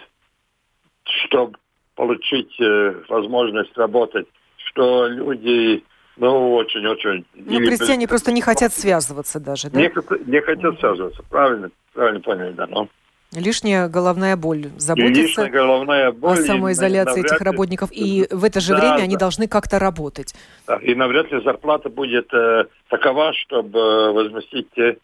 [1.04, 1.58] чтобы
[1.96, 5.84] получить э, возможность работать, что люди,
[6.18, 7.26] ну, очень-очень...
[7.34, 8.10] Ну, крестьяне без...
[8.10, 9.80] просто не хотят связываться даже, да?
[9.80, 9.92] Не,
[10.28, 12.88] не хотят связываться, правильно, правильно поняли, да, но...
[13.32, 14.70] Лишняя головная боль.
[14.78, 17.92] Заботиться головная боль, о самоизоляции этих работников.
[17.92, 19.04] И в это же да, время да.
[19.04, 20.34] они должны как-то работать.
[20.66, 24.96] Да, и навряд ли зарплата будет э, такова, чтобы э, возместить э,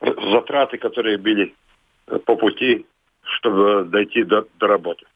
[0.00, 1.54] затраты, которые были
[2.06, 2.86] э, по пути,
[3.22, 5.06] чтобы дойти до, до работы.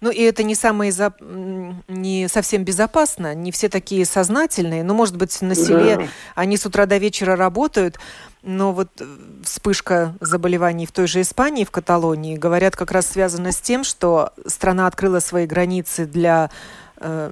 [0.00, 1.14] Ну и это не самое за...
[1.20, 6.04] не совсем безопасно, не все такие сознательные, но может быть на селе да.
[6.34, 7.98] они с утра до вечера работают,
[8.42, 9.04] но вот э,
[9.44, 14.32] вспышка заболеваний в той же Испании, в Каталонии, говорят, как раз связано с тем, что
[14.46, 16.50] страна открыла свои границы для
[16.96, 17.30] э,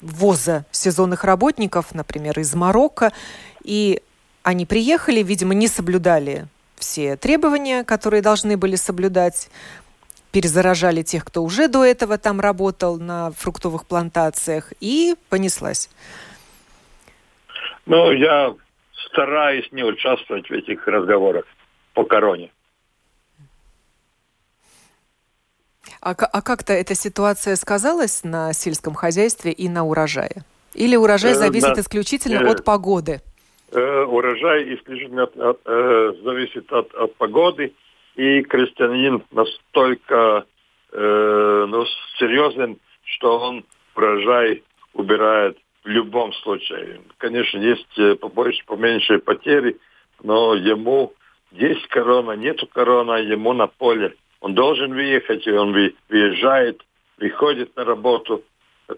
[0.00, 3.12] ввоза сезонных работников, например, из Марокко,
[3.62, 4.02] и
[4.44, 9.48] они приехали, видимо, не соблюдали все требования, которые должны были соблюдать
[10.30, 15.88] перезаражали тех, кто уже до этого там работал на фруктовых плантациях, и понеслась.
[17.86, 18.54] Ну, я
[19.06, 21.44] стараюсь не участвовать в этих разговорах
[21.94, 22.50] по короне.
[26.00, 30.42] А, а как-то эта ситуация сказалась на сельском хозяйстве и на урожае?
[30.74, 31.80] Или урожай э, зависит э, да.
[31.80, 33.22] исключительно э, от погоды?
[33.74, 37.72] Э, урожай исключительно от, от, э, зависит от, от погоды
[38.14, 40.44] и крестьянин настолько
[40.92, 41.84] э, ну,
[42.18, 43.64] серьезен, что он
[43.96, 47.00] урожай убирает в любом случае.
[47.18, 49.76] Конечно, есть э, побольше, поменьше потери,
[50.22, 51.12] но ему
[51.50, 54.14] есть корона, нету корона, ему на поле.
[54.40, 55.72] Он должен выехать, и он
[56.08, 56.80] выезжает,
[57.18, 58.44] выходит на работу,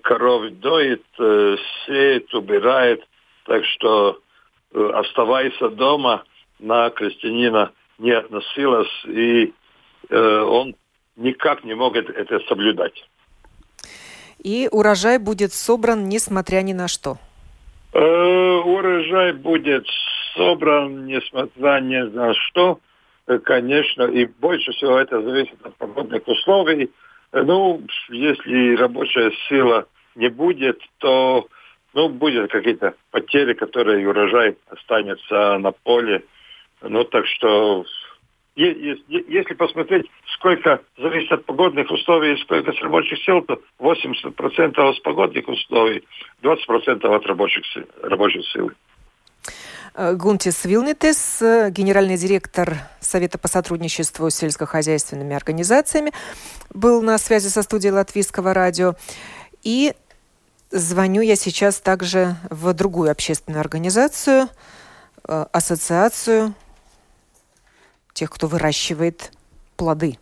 [0.03, 3.03] коров доит, сеет, убирает.
[3.45, 4.21] Так что
[4.77, 6.25] оставайся дома
[6.59, 9.53] на крестьянина– не относилась, и
[10.09, 10.75] э, он
[11.17, 13.05] никак не мог это, это соблюдать.
[14.43, 17.17] И урожай будет собран несмотря ни на что?
[17.93, 19.87] Э, урожай будет
[20.37, 22.79] собран несмотря ни на что,
[23.27, 26.91] э, конечно, и больше всего это зависит от погодных условий.
[27.33, 31.47] Э, ну, если рабочая сила не будет, то
[31.97, 36.23] ну, будет какие-то потери, которые урожай останется на поле
[36.83, 37.85] ну, так что
[38.55, 45.49] если посмотреть, сколько зависит от погодных условий сколько с рабочих сил, то 80% с погодных
[45.49, 46.05] условий,
[46.43, 47.65] 20% от рабочих,
[48.03, 48.71] рабочих сил.
[49.95, 56.13] Э, Гунтис Вилнитес, генеральный директор Совета по сотрудничеству с сельскохозяйственными организациями,
[56.73, 58.95] был на связи со студией Латвийского радио.
[59.63, 59.93] И
[60.71, 64.49] звоню я сейчас также в другую общественную организацию,
[65.29, 66.55] э, ассоциацию
[68.13, 69.33] тех, кто выращивает
[69.77, 70.19] плоды.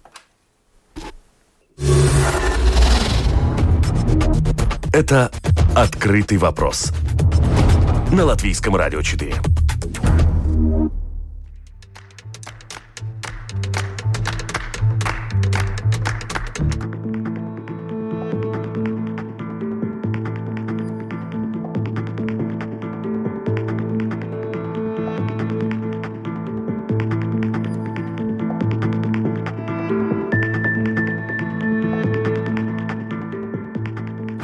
[4.93, 5.31] Это
[5.75, 6.93] «Открытый вопрос»
[8.13, 9.64] на Латвийском радио 4.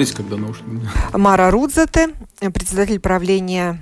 [0.00, 0.88] Здесь когда наушники.
[1.12, 3.78] Мара Рудзете, председатель правления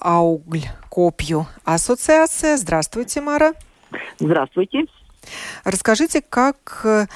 [0.00, 2.56] Аугль Копью Ассоциация.
[2.56, 3.52] Здравствуйте, Мара.
[4.18, 4.86] Здравствуйте.
[5.62, 7.06] Расскажите, как э,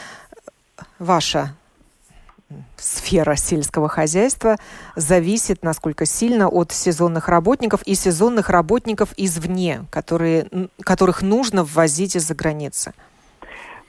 [1.01, 1.57] ваша
[2.77, 4.57] сфера сельского хозяйства
[4.95, 10.47] зависит, насколько сильно от сезонных работников и сезонных работников извне, которые,
[10.81, 12.95] которых нужно ввозить из-за границы?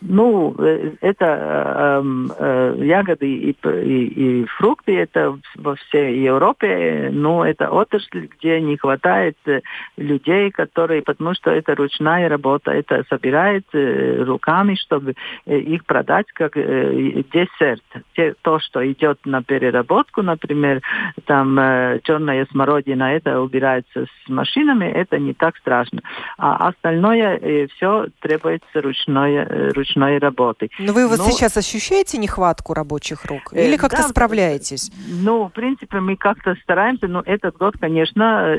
[0.01, 2.03] Ну, э, это э,
[2.39, 8.77] э, ягоды и, и, и фрукты, это во всей Европе, но это отрасль, где не
[8.77, 9.61] хватает э,
[9.97, 16.27] людей, которые, потому что это ручная работа, это собирает э, руками, чтобы э, их продать
[16.33, 17.83] как э, десерт.
[18.15, 20.81] Те, то, что идет на переработку, например,
[21.25, 26.01] там э, черная смородина, это убирается с машинами, это не так страшно.
[26.37, 30.69] А остальное э, все требуется ручной, э, ручной работы.
[30.79, 31.25] Но вы вот Но...
[31.25, 33.53] сейчас ощущаете нехватку рабочих рук?
[33.53, 34.91] Э, Или как-то да, справляетесь?
[35.07, 38.55] Ну, в принципе, мы как-то стараемся, но этот год, конечно,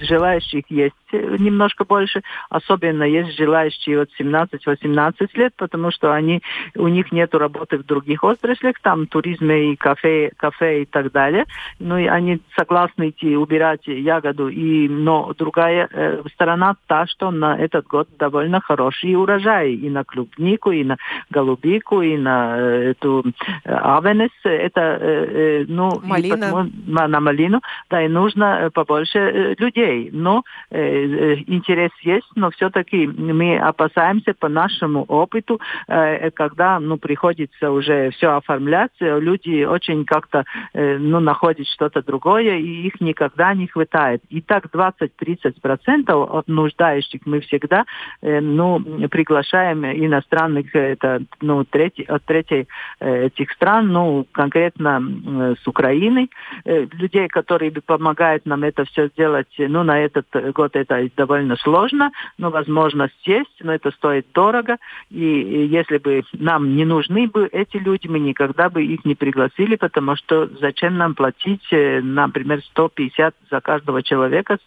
[0.00, 6.42] желающих есть немножко больше, особенно есть желающие от 17-18 лет, потому что они,
[6.76, 11.44] у них нет работы в других отраслях, там туризме и кафе, кафе и так далее,
[11.78, 17.58] ну и они согласны идти убирать ягоду, и, но другая э, сторона та, что на
[17.58, 20.96] этот год довольно хороший урожай и на клубнику, и на
[21.30, 23.24] голубику, и на э, эту
[23.64, 26.36] э, авенес, это, э, ну, Малина.
[26.36, 30.97] Потому, на малину, да, и нужно побольше людей, но э,
[31.46, 38.36] интерес есть, но все-таки мы опасаемся по нашему опыту, э, когда, ну, приходится уже все
[38.36, 44.22] оформлять, люди очень как-то, э, ну, находят что-то другое, и их никогда не хватает.
[44.28, 47.84] И так 20-30% от нуждающих мы всегда
[48.22, 52.68] э, ну, приглашаем иностранных это, ну, третий, от третьей
[53.00, 56.28] э, этих стран, ну, конкретно э, с Украины,
[56.64, 59.54] э, людей, которые помогают нам это все сделать.
[59.58, 64.78] Ну, на этот год это довольно сложно, но возможность есть, но это стоит дорого.
[65.10, 69.14] И, и если бы нам не нужны бы эти люди, мы никогда бы их не
[69.14, 74.58] пригласили, потому что зачем нам платить, э, например, 150 за каждого человека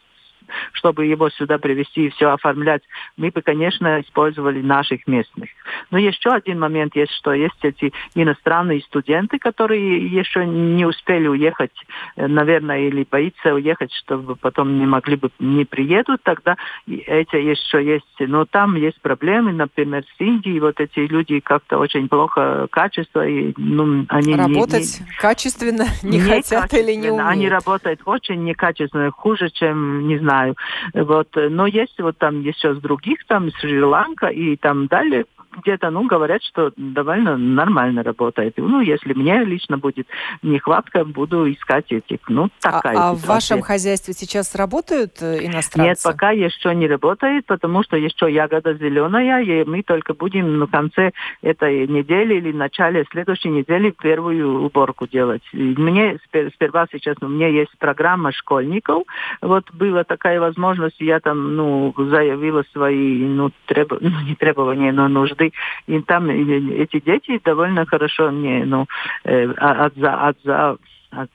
[0.74, 2.82] чтобы его сюда привести и все оформлять,
[3.18, 5.50] мы бы, конечно, использовали наших местных.
[5.92, 11.72] Но еще один момент есть, что есть эти иностранные студенты, которые еще не успели уехать,
[12.16, 17.84] э, наверное, или боятся уехать, чтобы потом не могли бы, не приедут, тогда эти еще
[17.84, 18.06] есть.
[18.20, 23.54] Но там есть проблемы, например, с Индией, вот эти люди как-то очень плохо качество, и
[23.58, 27.30] ну, они Работать не, не, качественно не, не хотят или не умеют.
[27.30, 30.56] Они работают очень некачественно, хуже, чем, не знаю, знаю.
[30.94, 31.30] Вот.
[31.36, 35.26] Но есть вот там еще с других, там Шри-Ланка и там далее
[35.58, 38.56] где-то, ну, говорят, что довольно нормально работает.
[38.58, 40.08] Ну, если мне лично будет
[40.42, 42.20] нехватка, буду искать этих.
[42.28, 45.90] Ну, такая А, а в вашем хозяйстве сейчас работают э, иностранцы?
[45.90, 50.68] Нет, пока еще не работает, потому что еще ягода зеленая, и мы только будем на
[50.68, 51.12] конце
[51.42, 55.44] этой недели или начале следующей недели первую уборку делать.
[55.54, 56.20] И мне
[56.54, 59.04] сперва сейчас, у меня есть программа школьников,
[59.42, 63.92] вот была такая возможность, я там, ну, заявила свои, ну, треб...
[64.00, 65.54] ну не требования, но нужды нужды.
[65.88, 68.86] И там эти дети довольно хорошо мне, ну,
[69.24, 70.78] э, от, от, от,
[71.12, 71.30] от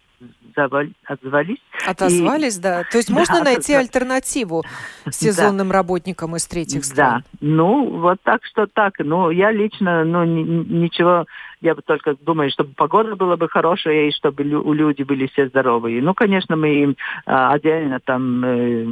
[1.04, 1.58] отзвались.
[1.86, 2.60] Отозвались, и...
[2.62, 2.84] да.
[2.90, 3.80] То есть можно да, найти да.
[3.80, 4.64] альтернативу
[5.10, 5.74] сезонным да.
[5.74, 7.22] работникам из третьих стран?
[7.22, 7.38] Да.
[7.40, 8.94] Ну, вот так что так.
[8.98, 11.26] Ну, я лично, ну, ничего
[11.60, 15.48] я бы только думаю, чтобы погода была бы хорошая и чтобы у люди были все
[15.48, 16.02] здоровые.
[16.02, 18.84] Ну, конечно, мы им а, отдельно там, э,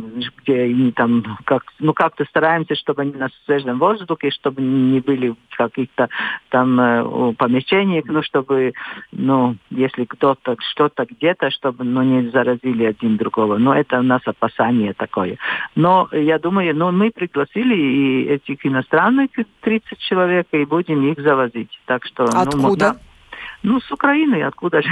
[0.43, 5.35] где они там, как, ну, как-то стараемся, чтобы они на свежем воздухе, чтобы не были
[5.51, 6.09] в каких-то
[6.49, 8.73] там э, помещениях, ну, чтобы,
[9.13, 13.59] ну, если кто-то что-то где-то, чтобы, ну, не заразили один другого.
[13.59, 15.39] Но это у нас опасание такое.
[15.75, 21.71] Но я думаю, ну, мы пригласили и этих иностранных 30 человек и будем их завозить.
[21.87, 22.54] Так что, Откуда?
[22.54, 22.97] ну, Откуда?
[23.63, 24.89] Ну, с Украины, откуда же?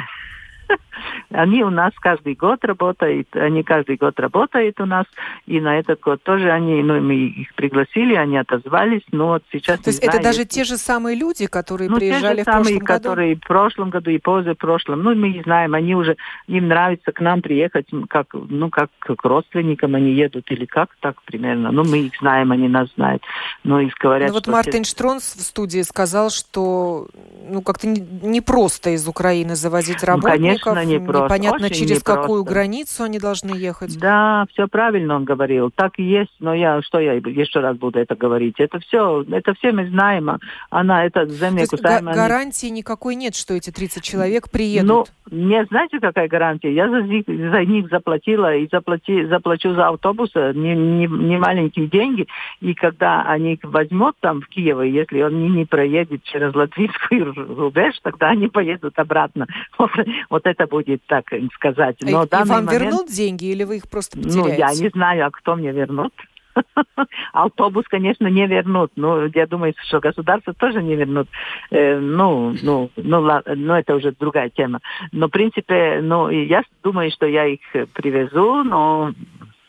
[1.30, 5.06] Они у нас каждый год работают, они каждый год работают у нас,
[5.46, 9.80] и на этот год тоже они, ну, мы их пригласили, они отозвались, но вот сейчас...
[9.80, 12.76] То есть знаю, это даже те же самые люди, которые ну, приезжали те же самые,
[12.76, 13.02] в прошлом году?
[13.02, 17.20] которые в прошлом году и позапрошлом, ну, мы не знаем, они уже, им нравится к
[17.20, 21.98] нам приехать, как, ну, как к родственникам они едут, или как так примерно, ну, мы
[22.00, 23.22] их знаем, они нас знают,
[23.64, 27.08] ну, и говорят, Ну, вот Мартин Штронс в студии сказал, что,
[27.48, 31.24] ну, как-то не просто из Украины завозить работников, ну, конечно, не просто.
[31.24, 32.20] Непонятно, Очень через непросто.
[32.22, 33.98] какую границу они должны ехать.
[33.98, 35.70] Да, все правильно он говорил.
[35.74, 38.54] Так и есть, но я что я еще раз буду это говорить?
[38.58, 40.30] Это все, это все мы знаем.
[40.30, 40.38] А
[40.70, 42.14] она, это земля кусаемая.
[42.14, 44.88] гарантии никакой нет, что эти 30 человек приедут?
[44.88, 46.74] Ну, не знаете, какая гарантия?
[46.74, 51.86] Я за них, за них заплатила и заплати, заплачу за автобус не, не, не маленькие
[51.86, 52.26] деньги.
[52.60, 57.94] И когда они возьмут там в Киеве, если он не, не проедет через латвийскую рубеж,
[58.02, 59.46] тогда они поедут обратно.
[59.78, 59.90] Вот,
[60.30, 61.96] вот это будет так сказать.
[62.00, 62.72] Но и, и вам момент...
[62.72, 64.40] вернут деньги или вы их просто потеряете?
[64.40, 66.12] Ну, я не знаю, а кто мне вернут.
[67.32, 68.92] Автобус, конечно, не вернут.
[68.96, 71.28] Но я думаю, что государство тоже не вернут.
[71.70, 74.80] Э, ну, ну, ну, ну, это уже другая тема.
[75.12, 77.60] Но, в принципе, ну, я думаю, что я их
[77.94, 79.12] привезу, но,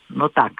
[0.09, 0.53] но так,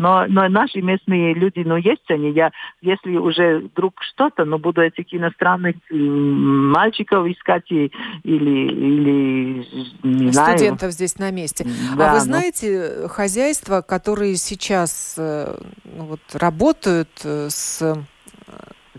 [0.00, 2.30] но, но наши местные люди, ну, есть они.
[2.32, 7.92] Я, если уже вдруг что-то, но ну, буду этих иностранных мальчиков искать и,
[8.24, 9.66] или, или
[10.02, 10.92] не Студентов знаю.
[10.92, 11.66] здесь на месте.
[11.98, 12.24] Да, а вы ну.
[12.24, 13.08] знаете ну...
[13.08, 17.94] хозяйства, которые сейчас э, ну, вот, работают э, с э,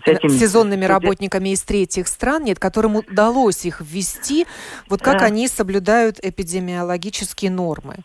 [0.04, 4.46] с этим сезонными работниками из третьих стран, нет, которым удалось их ввести,
[4.88, 7.96] вот как они соблюдают эпидемиологические нормы?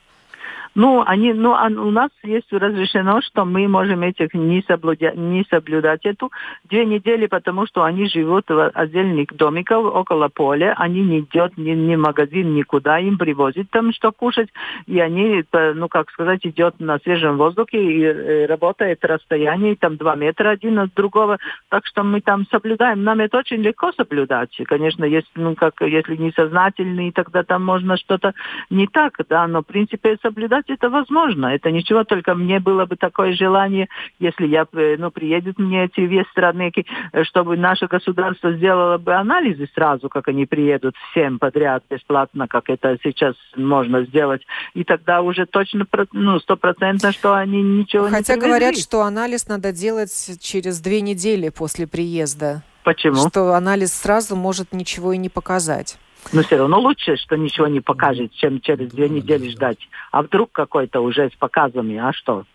[0.78, 5.43] Ну, они, ну, а у нас есть разрешено, что мы можем этих не, соблюдя, не
[5.49, 6.32] соблюдать эту
[6.65, 11.71] две недели, потому что они живут в отдельных домиках около поля, они не идут ни,
[11.71, 14.49] ни в магазин, никуда, им привозят там что кушать,
[14.86, 19.97] и они, ну, как сказать, идет на свежем воздухе и, и э, работает расстояние там
[19.97, 23.03] два метра один от другого, так что мы там соблюдаем.
[23.03, 24.55] Нам это очень легко соблюдать.
[24.65, 28.36] Конечно, если, ну, как, если несознательный, тогда там можно что-то
[28.69, 31.47] не так, да, но в принципе соблюдать сделать это возможно.
[31.47, 33.88] Это ничего, только мне было бы такое желание,
[34.20, 39.68] если я, э, ну, приедут мне эти вестранники, э, чтобы наше государство сделало бы анализы
[39.74, 44.41] сразу, как они приедут всем подряд бесплатно, как это сейчас можно сделать.
[44.74, 49.47] И тогда уже точно, ну, стопроцентно, что они ничего Хотя не Хотя говорят, что анализ
[49.47, 52.63] надо делать через две недели после приезда.
[52.84, 53.28] Почему?
[53.28, 55.97] Что анализ сразу может ничего и не показать.
[56.34, 59.78] Но все равно лучше, что ничего не покажет, чем через две недели ждать.
[60.11, 62.45] А вдруг какой-то уже с показами, а что?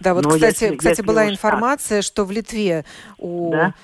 [0.00, 2.04] Да, вот, Но кстати, если, кстати если была информация, так.
[2.04, 2.84] что в Литве
[3.18, 3.74] у, да?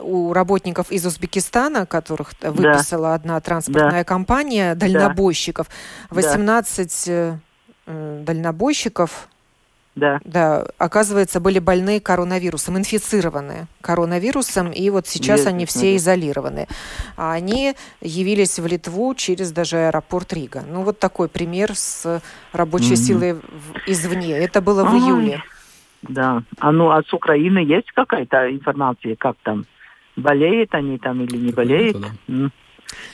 [0.00, 3.14] у работников из Узбекистана, которых выписала да.
[3.14, 4.04] одна транспортная да.
[4.04, 5.68] компания, дальнобойщиков,
[6.10, 7.38] 18 да.
[7.86, 9.28] Дальнобойщиков
[9.94, 10.20] да.
[10.24, 16.66] Да, оказывается, были больные коронавирусом, инфицированные коронавирусом, и вот сейчас Есть, они все изолированы.
[17.16, 20.64] А они явились в Литву через даже аэропорт Рига.
[20.68, 22.20] Ну, вот такой пример с
[22.52, 22.96] рабочей mm-hmm.
[22.96, 23.36] силой
[23.86, 24.36] извне.
[24.36, 25.00] Это было в Ой.
[25.00, 25.42] июле.
[26.02, 26.42] Да.
[26.58, 29.64] А ну, а с Украины есть какая-то информация, как там?
[30.16, 32.00] Болеют они там или не болеют?
[32.26, 32.50] Да.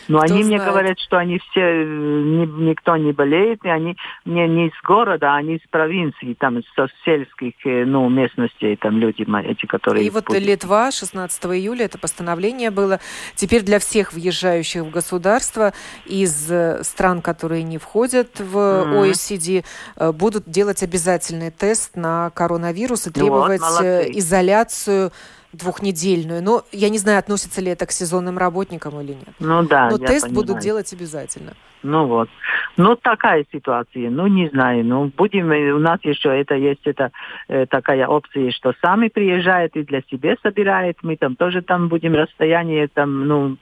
[0.08, 0.62] Но Кто они знает?
[0.62, 4.72] мне говорят, что они все, э, ни, никто не болеет, и они не, не из
[4.82, 10.06] города, а они из провинции, там, со сельских э, ну, местностей, там люди эти, которые...
[10.06, 10.42] И вот путят.
[10.42, 13.00] Литва, 16 июля, это постановление было.
[13.34, 15.72] Теперь для всех въезжающих в государство
[16.06, 19.64] из э, стран, которые не входят в mm-hmm.
[19.96, 25.12] OECD, будут делать обязательный тест на коронавирус и требовать вот, изоляцию
[25.52, 26.42] двухнедельную.
[26.42, 29.34] Но я не знаю, относится ли это к сезонным работникам или нет.
[29.38, 29.90] Ну да.
[29.90, 30.34] Но тест понимаю.
[30.34, 31.54] будут делать обязательно.
[31.82, 32.28] Ну вот.
[32.76, 34.10] Ну такая ситуация.
[34.10, 34.84] Ну не знаю.
[34.84, 37.10] Ну будем, у нас еще это есть это
[37.48, 40.98] э, такая опция, что сами приезжают и для себя собирают.
[41.02, 43.56] Мы там тоже там будем расстояние там, ну,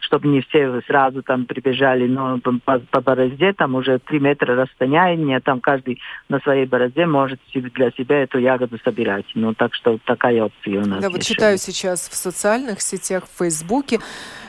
[0.00, 5.40] чтобы не все сразу там прибежали, но по, по борозде там уже три метра расстояния,
[5.40, 9.26] там каждый на своей борозде может для себя эту ягоду собирать.
[9.34, 11.02] Ну так что такая опция у нас.
[11.02, 14.00] Да, вот читаю сейчас в социальных сетях, в Фейсбуке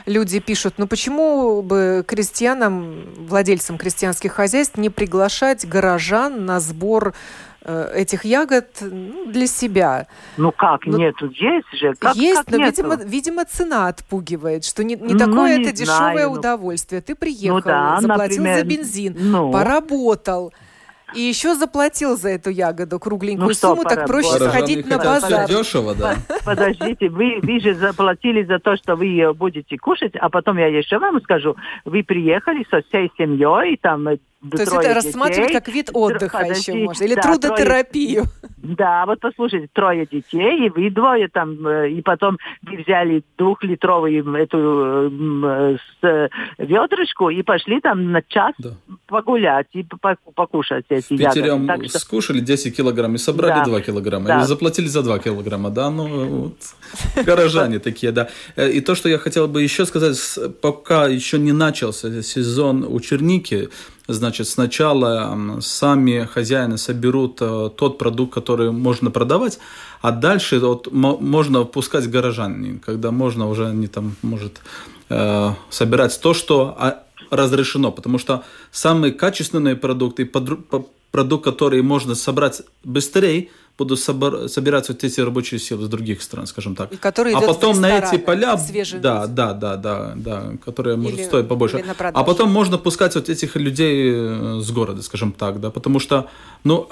[0.06, 7.14] люди пишут, ну почему бы крестьянам, владельцам крестьянских хозяйств не приглашать горожан на сбор
[7.62, 10.06] э, этих ягод ну, для себя.
[10.36, 11.94] Ну как, ну, нету, есть же.
[11.98, 12.82] Как, есть, как но, нету?
[12.82, 17.02] Видимо, видимо, цена отпугивает, что не, не ну, такое не это знаю, дешевое ну, удовольствие.
[17.02, 19.50] Ты приехал, ну, да, заплатил например, за бензин, ну.
[19.52, 20.52] поработал.
[21.14, 24.98] И еще заплатил за эту ягоду кругленькую ну, сумму, что, так проще Пораженные сходить на
[24.98, 25.48] базар.
[25.48, 26.16] дешево, да.
[26.44, 30.66] Подождите, вы, вы же заплатили за то, что вы ее будете кушать, а потом я
[30.66, 34.08] еще вам скажу, вы приехали со всей семьей, там
[34.50, 38.24] то есть это рассматривать как вид отдыха Подожди, еще можно, или да, трудотерапию.
[38.24, 43.22] Трое, да, вот послушайте, трое детей, и вы двое там, э, и потом вы взяли
[43.38, 45.10] двухлитровую эту
[45.44, 48.70] э, с, ведрышку и пошли там на час да.
[49.06, 49.86] погулять и
[50.34, 51.88] покушать эти В Питере ягоды.
[51.88, 51.98] что...
[51.98, 53.64] скушали 10 килограмм и собрали да.
[53.64, 54.38] 2 килограмма, да.
[54.38, 56.56] или заплатили за 2 килограмма, да, ну, вот,
[57.24, 58.28] горожане такие, да.
[58.56, 60.18] Э, и то, что я хотел бы еще сказать,
[60.60, 63.68] пока еще не начался сезон у черники,
[64.08, 69.58] Значит, сначала сами хозяины соберут э, тот продукт, который можно продавать,
[70.00, 74.60] а дальше вот, можно впускать горожан, когда можно уже не там, может,
[75.08, 82.62] э, собирать то, что а, разрешено, потому что самые качественные продукты, продукт, который можно собрать
[82.84, 83.48] быстрее,
[83.78, 86.92] будут собор, собираться вот эти рабочие силы с других стран, скажем так.
[86.92, 88.58] И которые а потом на эти поля,
[89.00, 91.84] да, да, да, да, да, которые или, может стоить побольше.
[91.98, 96.28] А потом можно пускать вот этих людей э, с города, скажем так, да, потому что,
[96.64, 96.88] ну,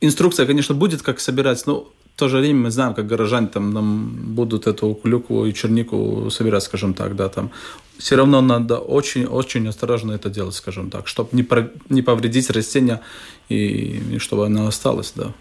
[0.00, 3.72] инструкция, конечно, будет, как собирать, но в то же время мы знаем, как горожане там
[3.72, 7.50] нам будут эту клюкву и чернику собирать, скажем так, да, там.
[7.96, 13.00] Все равно надо очень-очень осторожно это делать, скажем так, чтобы не, про, не повредить растения
[13.48, 15.32] и, и чтобы оно осталось, да.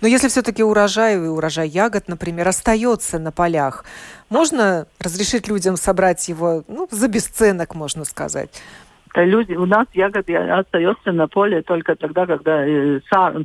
[0.00, 3.84] Но если все-таки урожай, урожай ягод, например, остается на полях,
[4.28, 8.50] можно разрешить людям собрать его ну, за бесценок, можно сказать?
[9.14, 13.00] Люди, у нас ягоды остаются на поле только тогда, когда э,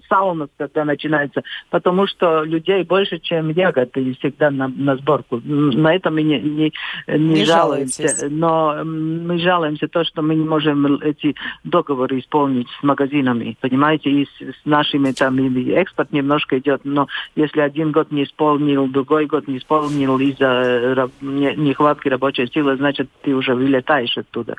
[0.09, 5.41] сауна, когда начинается, потому что людей больше, чем ягод всегда на, на сборку.
[5.43, 6.73] На это мы не, не,
[7.07, 8.27] не, не жалуемся.
[8.29, 14.25] Но мы жалуемся то, что мы не можем эти договоры исполнить с магазинами, понимаете, и
[14.25, 15.37] с, с нашими там
[15.71, 21.07] экспорт немножко идет, но если один год не исполнил, другой год не исполнил из-за э,
[21.21, 24.55] нехватки рабочей силы, значит, ты уже вылетаешь оттуда.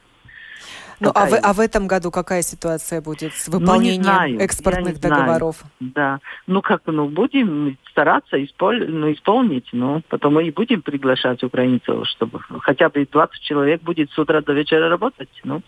[1.01, 5.01] Ну, а, в, а в этом году какая ситуация будет с выполнением ну, знаю, экспортных
[5.01, 5.57] договоров?
[5.79, 5.93] Знаю.
[5.95, 6.19] Да.
[6.47, 12.41] Ну, как, ну, будем стараться исполь, ну, исполнить, ну, потом и будем приглашать украинцев, чтобы
[12.61, 15.63] хотя бы 20 человек будет с утра до вечера работать, ну.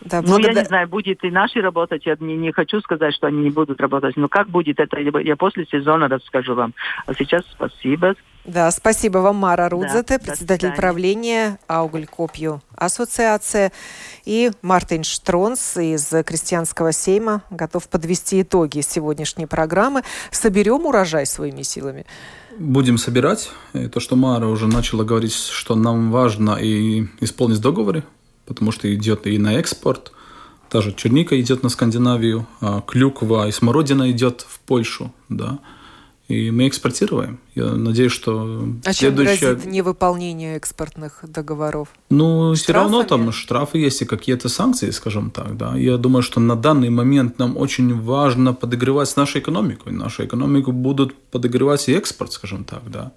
[0.00, 0.54] Да, ну, благодар...
[0.54, 3.50] я не знаю, будет и наши работать, я не, не хочу сказать, что они не
[3.50, 6.74] будут работать, но как будет, это я после сезона расскажу вам.
[7.06, 8.16] А сейчас спасибо.
[8.44, 13.70] Да, спасибо вам, Мара Рудзете, да, председатель правления Ауглькопью ассоциация,
[14.24, 20.02] и Мартин Штронс из Крестьянского сейма готов подвести итоги сегодняшней программы.
[20.32, 22.04] Соберем урожай своими силами?
[22.58, 23.50] Будем собирать.
[23.74, 28.02] И то, что Мара уже начала говорить, что нам важно и исполнить договоры,
[28.46, 30.12] потому что идет и на экспорт.
[30.68, 35.12] Та же черника идет на Скандинавию, а клюква и смородина идет в Польшу.
[35.28, 35.60] Да.
[36.32, 37.38] И мы экспортируем.
[37.54, 39.36] Я надеюсь, что а следующее...
[39.36, 41.88] чем грозит невыполнение экспортных договоров?
[42.08, 42.62] Ну, Штрафами?
[42.62, 45.58] все равно там штрафы есть и какие-то санкции, скажем так.
[45.58, 45.76] Да.
[45.76, 49.90] Я думаю, что на данный момент нам очень важно подогревать нашу экономику.
[49.90, 52.90] И нашу экономику будут подогревать и экспорт, скажем так.
[52.90, 53.12] Да.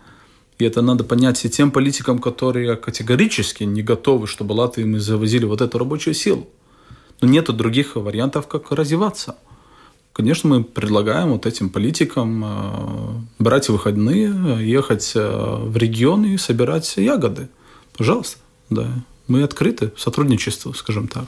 [0.57, 5.45] И это надо понять и тем политикам, которые категорически не готовы, чтобы Латвии мы завозили
[5.45, 6.49] вот эту рабочую силу.
[7.22, 9.38] Но нет других вариантов, как развиваться.
[10.16, 16.95] Конечно, мы предлагаем вот этим политикам э, брать выходные, ехать э, в регион и собирать
[16.95, 17.49] ягоды.
[17.97, 18.38] Пожалуйста,
[18.70, 18.88] да.
[19.28, 21.26] Мы открыты сотрудничеству, скажем так.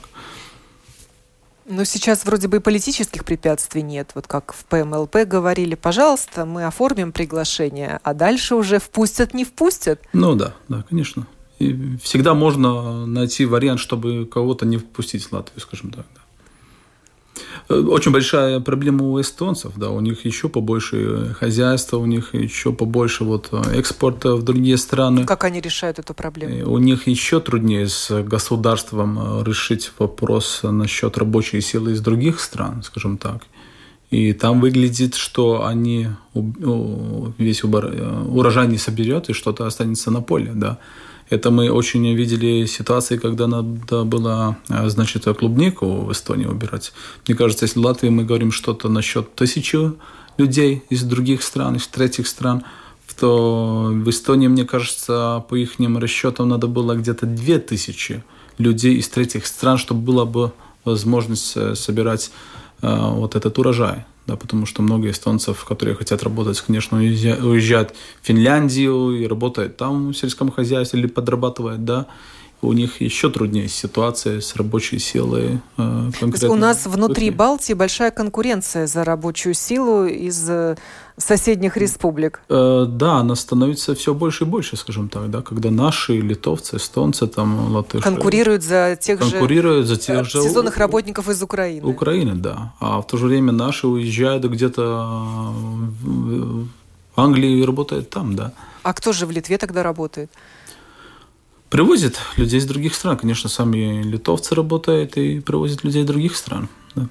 [1.66, 4.12] Но сейчас вроде бы и политических препятствий нет.
[4.14, 10.00] Вот как в ПМЛП говорили, пожалуйста, мы оформим приглашение, а дальше уже впустят, не впустят.
[10.14, 11.26] Ну да, да, конечно.
[11.58, 16.06] И всегда можно найти вариант, чтобы кого-то не впустить в Латвию, скажем так.
[16.14, 16.22] Да.
[17.68, 23.24] Очень большая проблема у эстонцев, да, у них еще побольше хозяйства, у них еще побольше
[23.24, 25.24] вот экспорта в другие страны.
[25.26, 26.72] Как они решают эту проблему?
[26.72, 33.18] У них еще труднее с государством решить вопрос насчет рабочей силы из других стран, скажем
[33.18, 33.42] так.
[34.10, 40.78] И там выглядит, что они весь урожай не соберет и что-то останется на поле, да.
[41.30, 46.92] Это мы очень видели ситуации, когда надо было, а, значит, клубнику в Эстонии убирать.
[47.26, 49.92] Мне кажется, если в Латвии мы говорим что-то насчет тысячи
[50.38, 52.64] людей из других стран, из третьих стран,
[53.18, 58.22] то в Эстонии, мне кажется, по их расчетам надо было где-то две тысячи
[58.58, 60.52] людей из третьих стран, чтобы была бы
[60.84, 66.60] возможность э, собирать э, вот этот урожай да, потому что много эстонцев, которые хотят работать,
[66.60, 72.06] конечно, уезжают в Финляндию и работают там в сельском хозяйстве или подрабатывают, да,
[72.60, 75.60] у них еще труднее ситуация с рабочей силой.
[75.78, 76.10] Э,
[76.42, 80.76] у нас внутри Балтии большая конкуренция за рабочую силу из э,
[81.18, 82.40] соседних республик.
[82.48, 87.26] Э, да, она становится все больше и больше, скажем так, да, когда наши литовцы, эстонцы,
[87.26, 88.02] там, латыши...
[88.02, 91.86] Конкурируют за тех конкурируют же, за тех же сезонных работников из Украины.
[91.86, 92.72] Украины, да.
[92.80, 95.52] А в то же время наши уезжают где-то
[96.02, 96.68] в
[97.16, 98.52] Англии и работают там, да.
[98.82, 100.30] А кто же в Литве тогда работает?
[101.68, 103.18] Привозит людей из других стран.
[103.18, 106.68] Конечно, сами литовцы работают и привозят людей из других стран.
[106.94, 107.08] Да.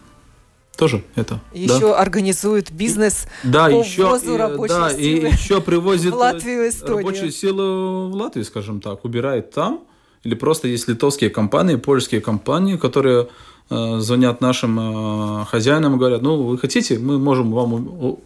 [0.78, 1.40] Тоже это.
[1.54, 2.00] Еще да.
[2.00, 6.70] организует бизнес да, по еще, ввозу и, рабочей да, силы и еще привозит в Латвию,
[6.70, 6.98] Эстонию.
[6.98, 9.82] рабочую силу в Латвию, скажем так, убирает там.
[10.24, 13.28] Или просто есть литовские компании, польские компании, которые
[13.70, 18.20] э, звонят нашим э, хозяинам и говорят, ну, вы хотите, мы можем вам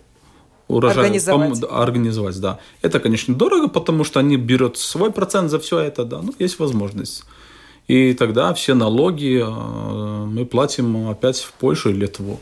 [0.68, 1.64] урожай организовать.
[1.70, 2.60] организовать, да.
[2.82, 6.60] Это, конечно, дорого, потому что они берут свой процент за все это, да, но есть
[6.60, 7.24] возможность.
[7.88, 12.40] И тогда все налоги э, мы платим опять в Польшу и Литву.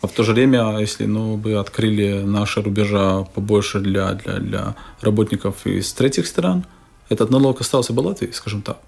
[0.00, 4.76] А в то же время, если ну, бы открыли наши рубежа побольше для, для, для
[5.02, 6.64] работников из третьих стран,
[7.10, 8.78] этот налог остался бы Латвии, скажем так.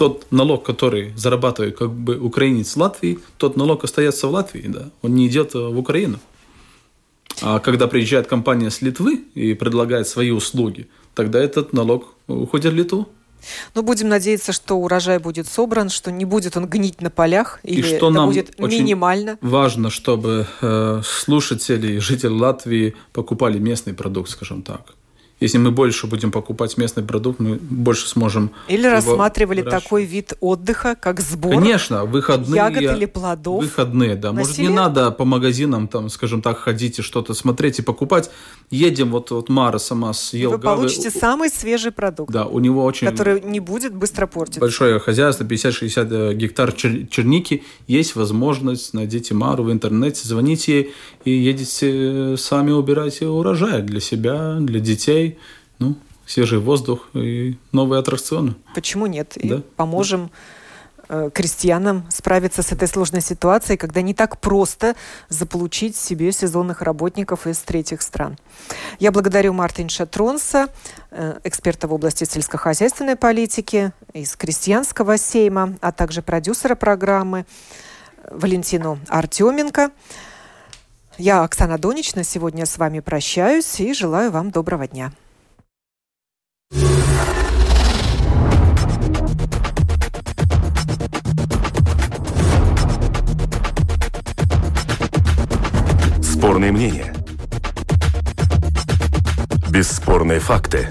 [0.00, 5.14] тот налог, который зарабатывает как бы украинец Латвии, тот налог остается в Латвии, да, он
[5.14, 6.18] не идет в Украину.
[7.42, 12.76] А когда приезжает компания с Литвы и предлагает свои услуги, тогда этот налог уходит в
[12.76, 13.08] Литву.
[13.74, 17.80] Ну, будем надеяться, что урожай будет собран, что не будет он гнить на полях, или
[17.80, 19.38] и что это нам будет минимально.
[19.40, 24.94] Важно, чтобы э, слушатели, жители Латвии покупали местный продукт, скажем так.
[25.40, 28.50] Если мы больше будем покупать местный продукт, мы больше сможем...
[28.68, 29.84] Или рассматривали выращивать.
[29.84, 32.56] такой вид отдыха, как сбор Конечно, выходные.
[32.56, 33.64] ягод или плодов.
[33.64, 34.32] Выходные, да.
[34.32, 38.30] Может, не надо по магазинам, там, скажем так, ходить и что-то смотреть и покупать.
[38.70, 40.76] Едем, вот, вот Мара сама съел вы гавы.
[40.76, 44.60] получите самый свежий продукт, Да, у него очень который не будет быстро портиться.
[44.60, 47.64] большое хозяйство, 50-60 гектар чер- черники.
[47.86, 50.92] Есть возможность, найдите Мару в интернете, звоните ей
[51.24, 55.29] и едете сами убирайте урожай для себя, для детей.
[55.78, 58.54] Ну, свежий воздух и новые аттракционы.
[58.74, 59.36] Почему нет?
[59.36, 59.62] И Да.
[59.76, 60.30] поможем
[61.12, 64.94] э, крестьянам справиться с этой сложной ситуацией, когда не так просто
[65.28, 68.38] заполучить себе сезонных работников из третьих стран.
[69.00, 70.68] Я благодарю Мартинша Тронса,
[71.10, 77.44] э, эксперта в области сельскохозяйственной политики из крестьянского сейма, а также продюсера программы
[78.30, 79.90] Валентину Артеменко.
[81.22, 85.12] Я, Оксана Донична, сегодня с вами прощаюсь и желаю вам доброго дня.
[96.22, 97.14] Спорные мнения.
[99.68, 100.88] Бесспорные факты.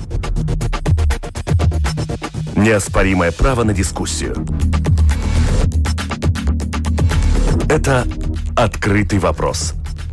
[2.55, 4.45] Неоспоримое право на дискуссию.
[7.67, 8.05] Это
[8.55, 9.73] «Открытый вопрос»